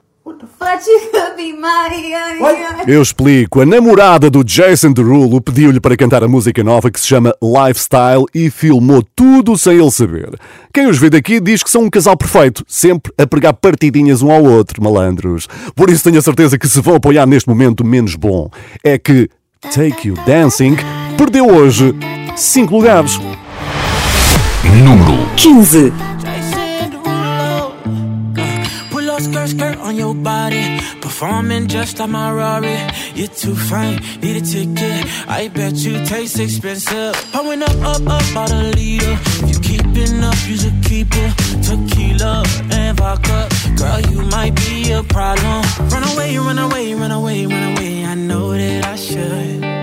Eu 2.87 3.01
explico. 3.01 3.61
A 3.61 3.65
namorada 3.65 4.29
do 4.29 4.43
Jason 4.43 4.93
Derulo 4.93 5.41
pediu-lhe 5.41 5.79
para 5.79 5.97
cantar 5.97 6.23
a 6.23 6.27
música 6.27 6.63
nova 6.63 6.89
que 6.89 6.99
se 6.99 7.07
chama 7.07 7.35
Lifestyle 7.41 8.25
e 8.33 8.49
filmou 8.49 9.03
tudo 9.15 9.57
sem 9.57 9.77
ele 9.77 9.91
saber. 9.91 10.37
Quem 10.73 10.87
os 10.87 10.97
vê 10.97 11.09
daqui 11.09 11.39
diz 11.39 11.61
que 11.61 11.69
são 11.69 11.83
um 11.83 11.89
casal 11.89 12.15
perfeito, 12.15 12.63
sempre 12.67 13.11
a 13.17 13.27
pregar 13.27 13.53
partidinhas 13.53 14.21
um 14.21 14.31
ao 14.31 14.43
outro, 14.43 14.81
malandros. 14.81 15.47
Por 15.75 15.89
isso 15.89 16.03
tenho 16.03 16.19
a 16.19 16.21
certeza 16.21 16.57
que 16.57 16.67
se 16.67 16.81
vão 16.81 16.95
apoiar 16.95 17.25
neste 17.25 17.49
momento 17.49 17.83
menos 17.85 18.15
bom. 18.15 18.49
É 18.83 18.97
que 18.97 19.29
Take 19.73 20.07
You 20.07 20.15
Dancing 20.25 20.77
perdeu 21.18 21.47
hoje 21.47 21.93
5 22.36 22.72
lugares. 22.72 23.20
Número 24.84 25.28
15. 25.38 25.93
Pull 28.91 29.09
up 29.09 29.22
skirt, 29.22 29.49
skirt 29.49 29.78
on 29.80 29.95
your 29.95 30.14
body. 30.14 30.80
Performing 31.01 31.68
just 31.68 31.99
like 31.99 32.09
my 32.09 32.32
Rari. 32.32 32.78
You're 33.14 33.28
too 33.28 33.55
fine, 33.55 33.99
need 34.22 34.38
a 34.38 34.41
ticket. 34.41 35.05
I 35.28 35.49
bet 35.49 35.76
you 35.76 36.03
taste 36.05 36.39
expensive. 36.39 37.14
Pouring 37.32 37.61
up, 37.61 37.76
up, 37.82 38.01
up, 38.07 38.22
about 38.32 38.51
a 38.51 38.72
liter. 38.76 39.18
If 39.43 39.49
you 39.49 39.59
keeping 39.59 40.24
up, 40.24 40.36
you 40.47 40.57
should 40.57 40.84
keep 40.84 41.07
it. 41.11 41.34
Tequila 41.64 42.43
and 42.72 42.97
vodka. 42.97 43.47
Girl, 43.78 43.99
you 44.11 44.22
might 44.24 44.55
be 44.55 44.91
a 44.91 45.03
problem. 45.03 45.64
Run 45.89 46.03
away, 46.14 46.38
run 46.38 46.59
away, 46.59 46.93
run 46.93 47.11
away, 47.11 47.45
run 47.45 47.64
away. 47.74 48.05
I 48.05 48.16
know 48.16 48.51
that 48.53 48.86
I 48.86 48.95
should. 48.95 49.82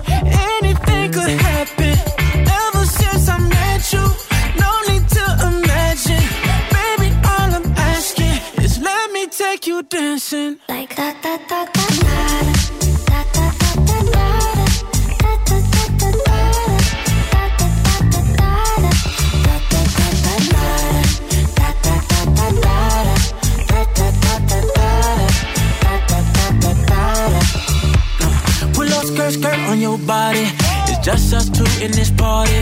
Dancing. 9.91 10.57
Like 10.69 10.95
that, 10.95 11.21
that, 11.21 11.49
that, 11.49 11.73
that, 11.73 11.91
Pull 28.73 28.87
skirt, 28.87 29.33
skirt 29.33 29.59
on 29.69 29.81
your 29.81 29.97
body. 29.97 30.47
It's 30.87 31.05
just 31.05 31.33
us 31.33 31.49
two 31.49 31.65
in 31.83 31.91
this 31.91 32.11
party. 32.11 32.61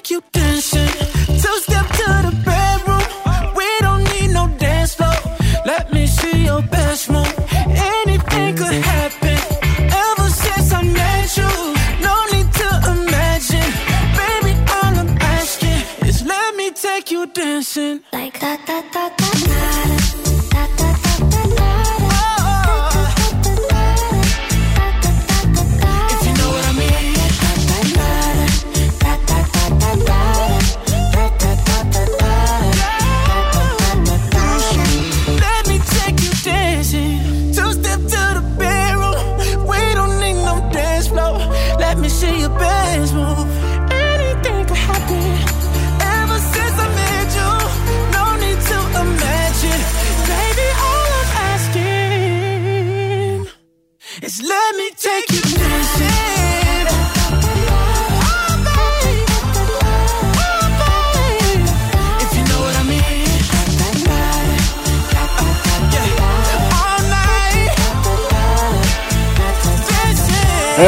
Take 0.00 0.12
you 0.12 0.22
dancing. 0.32 0.79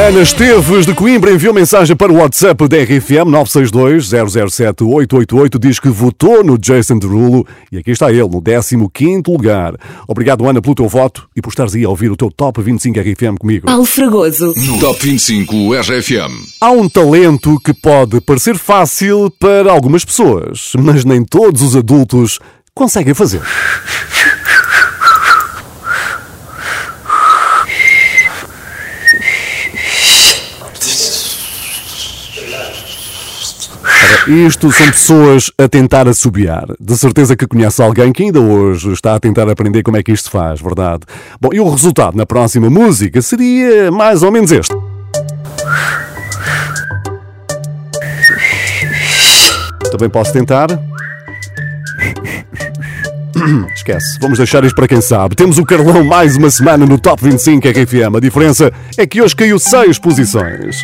Ana 0.03 0.21
Esteves 0.21 0.85
de 0.85 0.93
Coimbra 0.93 1.31
enviou 1.31 1.53
mensagem 1.53 1.95
para 1.95 2.11
o 2.11 2.17
WhatsApp 2.17 2.67
da 2.67 2.75
RFM 2.75 3.31
962-007-888. 3.31 5.57
Diz 5.57 5.79
que 5.79 5.87
votou 5.87 6.43
no 6.43 6.57
Jason 6.57 6.99
Derulo 6.99 7.47
e 7.71 7.77
aqui 7.77 7.91
está 7.91 8.11
ele, 8.11 8.23
no 8.23 8.43
15 8.89 9.23
lugar. 9.29 9.75
Obrigado, 10.05 10.45
Ana, 10.45 10.61
pelo 10.61 10.75
teu 10.75 10.89
voto 10.89 11.29
e 11.33 11.41
por 11.41 11.51
estares 11.51 11.73
aí 11.73 11.85
a 11.85 11.89
ouvir 11.89 12.11
o 12.11 12.17
teu 12.17 12.29
Top 12.29 12.61
25 12.61 12.99
RFM 12.99 13.37
comigo. 13.39 13.65
Paulo 13.65 13.85
Fragoso. 13.85 14.53
No 14.57 14.77
Top 14.77 14.99
25 15.01 15.73
RFM. 15.73 16.33
Há 16.59 16.71
um 16.71 16.89
talento 16.89 17.57
que 17.61 17.73
pode 17.73 18.19
parecer 18.19 18.57
fácil 18.57 19.31
para 19.39 19.71
algumas 19.71 20.03
pessoas, 20.03 20.73
mas 20.79 21.05
nem 21.05 21.23
todos 21.23 21.61
os 21.61 21.77
adultos 21.77 22.39
conseguem 22.75 23.13
fazer. 23.13 23.39
Isto 34.27 34.71
são 34.71 34.87
pessoas 34.87 35.51
a 35.57 35.67
tentar 35.67 36.07
assobiar. 36.07 36.65
De 36.79 36.97
certeza 36.97 37.35
que 37.35 37.45
conhece 37.45 37.81
alguém 37.81 38.13
que 38.13 38.23
ainda 38.23 38.39
hoje 38.39 38.91
está 38.91 39.15
a 39.15 39.19
tentar 39.19 39.49
aprender 39.49 39.83
como 39.83 39.97
é 39.97 40.03
que 40.03 40.11
isto 40.11 40.25
se 40.25 40.31
faz, 40.31 40.61
verdade? 40.61 41.01
Bom, 41.41 41.49
e 41.51 41.59
o 41.59 41.69
resultado 41.69 42.15
na 42.15 42.25
próxima 42.25 42.69
música 42.69 43.21
seria 43.21 43.91
mais 43.91 44.23
ou 44.23 44.31
menos 44.31 44.51
este. 44.51 44.73
Também 49.91 50.09
posso 50.09 50.31
tentar. 50.33 50.67
Esquece, 53.75 54.17
vamos 54.21 54.37
deixar 54.37 54.63
isto 54.63 54.75
para 54.75 54.87
quem 54.87 55.01
sabe. 55.01 55.35
Temos 55.35 55.57
o 55.57 55.65
Carlão 55.65 56.03
mais 56.03 56.37
uma 56.37 56.49
semana 56.49 56.85
no 56.85 56.97
Top 56.97 57.21
25 57.21 57.67
RFM. 57.67 58.15
A 58.15 58.19
diferença 58.19 58.71
é 58.97 59.05
que 59.05 59.21
hoje 59.21 59.35
caiu 59.35 59.59
6 59.59 59.99
posições. 59.99 60.83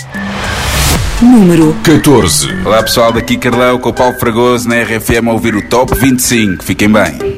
Número 1.22 1.76
14. 1.84 2.48
Olá 2.66 2.82
pessoal, 2.82 3.12
daqui 3.12 3.38
Carlão 3.38 3.78
com 3.78 3.90
o 3.90 3.94
Paulo 3.94 4.18
Fragoso 4.18 4.70
na 4.70 4.82
RFM 4.82 5.28
a 5.28 5.34
ouvir 5.34 5.54
o 5.54 5.62
Top 5.68 5.94
25. 5.94 6.64
Fiquem 6.64 6.90
bem. 6.90 7.38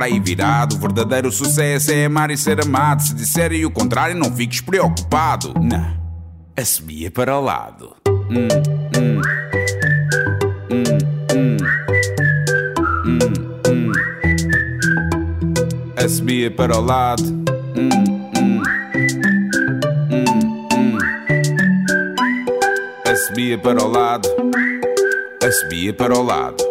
aí 0.01 0.19
virado. 0.19 0.75
O 0.75 0.79
verdadeiro 0.79 1.31
sucesso 1.31 1.91
é 1.91 2.05
amar 2.05 2.31
e 2.31 2.37
ser 2.37 2.61
amado. 2.61 3.01
Se 3.01 3.13
disserem 3.13 3.65
o 3.65 3.71
contrário, 3.71 4.15
não 4.15 4.31
fiques 4.35 4.61
preocupado. 4.61 5.53
Não, 5.59 5.97
assobia 6.57 7.11
para 7.11 7.37
o 7.37 7.41
lado. 7.41 7.95
Hum, 8.07 8.47
hum. 8.97 9.21
Hum, 10.71 10.87
hum. 11.33 11.57
Hum. 13.67 13.91
Assobia 15.97 16.51
para 16.51 16.77
o 16.77 16.81
lado. 16.81 17.41
Assobia 23.05 23.57
para 23.57 23.83
o 23.83 23.87
lado. 23.87 24.29
Assobia 25.43 25.93
para 25.93 26.17
o 26.17 26.23
lado. 26.23 26.70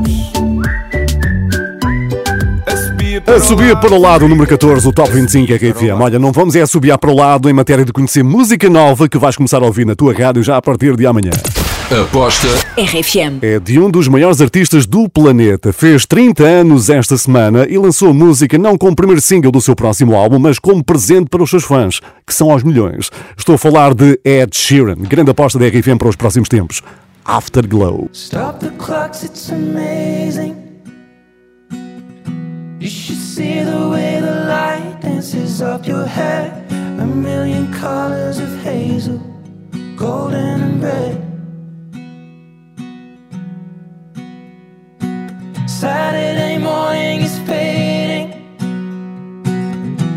A 3.27 3.39
subir 3.39 3.77
para 3.77 3.93
o 3.93 3.99
lado, 3.99 4.25
o 4.25 4.27
número 4.27 4.47
14, 4.47 4.87
o 4.87 4.91
Top 4.91 5.11
25 5.11 5.53
RFM. 5.53 6.01
Olha, 6.01 6.17
não 6.17 6.31
vamos 6.31 6.55
é 6.55 6.65
subir 6.65 6.97
para 6.97 7.11
o 7.11 7.15
lado 7.15 7.49
em 7.49 7.53
matéria 7.53 7.85
de 7.85 7.93
conhecer 7.93 8.23
música 8.23 8.69
nova 8.69 9.07
que 9.07 9.17
vais 9.17 9.35
começar 9.35 9.61
a 9.61 9.65
ouvir 9.65 9.85
na 9.85 9.95
tua 9.95 10.13
rádio 10.13 10.41
já 10.43 10.57
a 10.57 10.61
partir 10.61 10.95
de 10.95 11.05
amanhã. 11.05 11.31
Aposta 11.91 12.47
RFM. 12.77 13.41
É 13.41 13.59
de 13.59 13.77
um 13.77 13.91
dos 13.91 14.07
maiores 14.07 14.41
artistas 14.41 14.85
do 14.85 15.09
planeta. 15.09 15.73
Fez 15.73 16.05
30 16.05 16.43
anos 16.43 16.89
esta 16.89 17.17
semana 17.17 17.67
e 17.69 17.77
lançou 17.77 18.13
música 18.13 18.57
não 18.57 18.77
como 18.77 18.95
primeiro 18.95 19.21
single 19.21 19.51
do 19.51 19.61
seu 19.61 19.75
próximo 19.75 20.15
álbum, 20.15 20.39
mas 20.39 20.57
como 20.57 20.83
presente 20.83 21.29
para 21.29 21.43
os 21.43 21.49
seus 21.49 21.63
fãs, 21.63 21.99
que 22.25 22.33
são 22.33 22.49
aos 22.49 22.63
milhões. 22.63 23.11
Estou 23.37 23.55
a 23.55 23.57
falar 23.57 23.93
de 23.93 24.19
Ed 24.23 24.55
Sheeran, 24.55 24.95
grande 24.95 25.31
aposta 25.31 25.59
da 25.59 25.67
RFM 25.67 25.97
para 25.97 26.09
os 26.09 26.15
próximos 26.15 26.47
tempos. 26.47 26.81
Afterglow. 27.25 28.09
Stop 28.13 28.65
the 28.65 28.71
clocks, 28.77 29.23
it's 29.23 29.51
amazing. 29.51 30.70
You 32.81 32.89
should 32.89 33.17
see 33.17 33.61
the 33.61 33.89
way 33.89 34.19
the 34.19 34.45
light 34.47 35.01
dances 35.01 35.61
up 35.61 35.85
your 35.85 36.03
hair. 36.03 36.65
A 36.99 37.05
million 37.05 37.71
colors 37.71 38.39
of 38.39 38.49
hazel, 38.63 39.19
golden 39.95 40.61
and 40.67 40.81
red. 40.81 41.17
Saturday 45.69 46.57
morning 46.57 47.21
is 47.21 47.37
fading. 47.47 48.57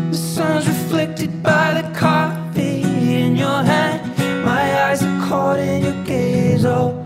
The 0.09 0.17
sun's 0.17 0.67
reflected 0.67 1.43
by 1.43 1.79
the 1.79 1.87
coffee 1.95 2.81
in 2.81 3.35
your 3.35 3.61
hand. 3.61 4.01
My 4.43 4.85
eyes 4.85 5.03
are 5.03 5.27
caught 5.27 5.59
in 5.59 5.83
your 5.83 6.03
gaze 6.03 6.65
all 6.65 7.04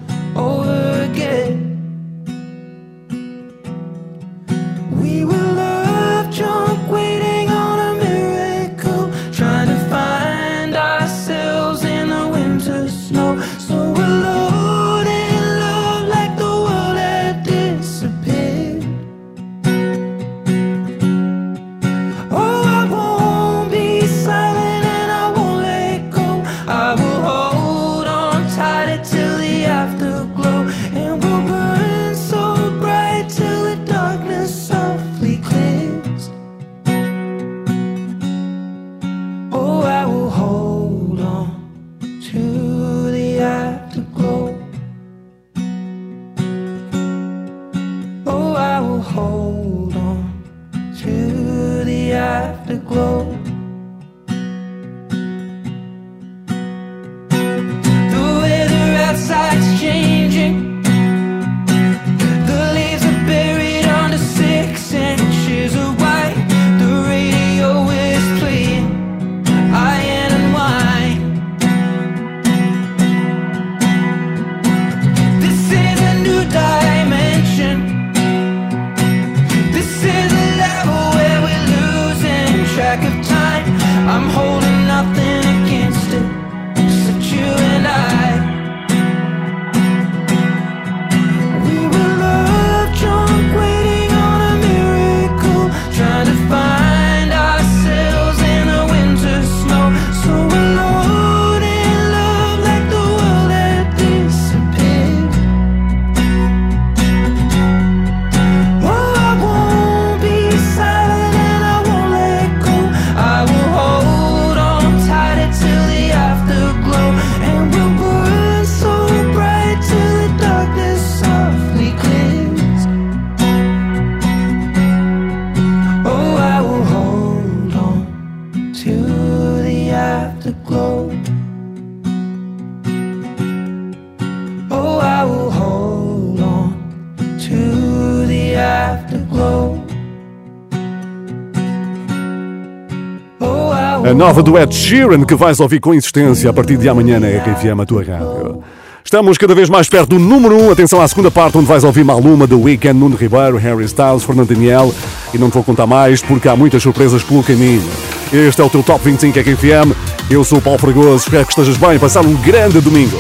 nova 144.20 144.44
do 144.44 144.58
Ed 144.60 144.76
Sheeran 144.76 145.24
que 145.24 145.34
vais 145.34 145.62
ouvir 145.62 145.80
com 145.80 145.94
insistência 145.94 146.50
a 146.50 146.54
partir 146.54 146.76
de 146.76 146.90
amanhã 146.90 147.22
na 147.22 147.28
RFM, 147.30 147.80
a 147.80 147.86
tua 147.86 148.04
rádio. 148.04 148.62
Estamos 149.02 149.38
cada 149.38 149.56
vez 149.56 149.70
mais 149.70 149.88
perto 149.88 150.10
do 150.10 150.20
número 150.20 150.58
1. 150.58 150.68
Um. 150.68 150.72
Atenção 150.72 151.00
à 151.00 151.08
segunda 151.08 151.32
parte, 151.32 151.58
onde 151.58 151.66
vais 151.66 151.86
ouvir 151.86 152.04
Maluma, 152.04 152.46
The 152.46 152.54
Weeknd, 152.54 153.00
Nuno 153.00 153.16
Ribeiro, 153.16 153.56
Harry 153.56 153.86
Styles, 153.86 154.26
Fernando 154.26 154.50
Daniel. 154.50 154.94
E 155.34 155.38
não 155.38 155.50
te 155.50 155.54
vou 155.54 155.64
contar 155.64 155.88
mais, 155.88 156.22
porque 156.22 156.50
há 156.50 156.56
muitas 156.58 156.84
surpresas 156.84 157.24
pelo 157.24 157.42
caminho. 157.42 157.90
Este 158.34 158.60
é 158.60 158.64
o 158.66 158.70
teu 158.70 158.84
Top 158.84 159.02
25 159.02 159.40
RFM. 159.40 159.96
Eu 160.30 160.44
sou 160.44 160.58
o 160.58 160.62
Paulo 160.62 160.80
Fragoso. 160.80 161.24
Espero 161.24 161.46
que 161.46 161.52
estejas 161.52 161.78
bem. 161.78 161.98
Passar 161.98 162.26
um 162.26 162.36
grande 162.36 162.82
domingo. 162.82 163.18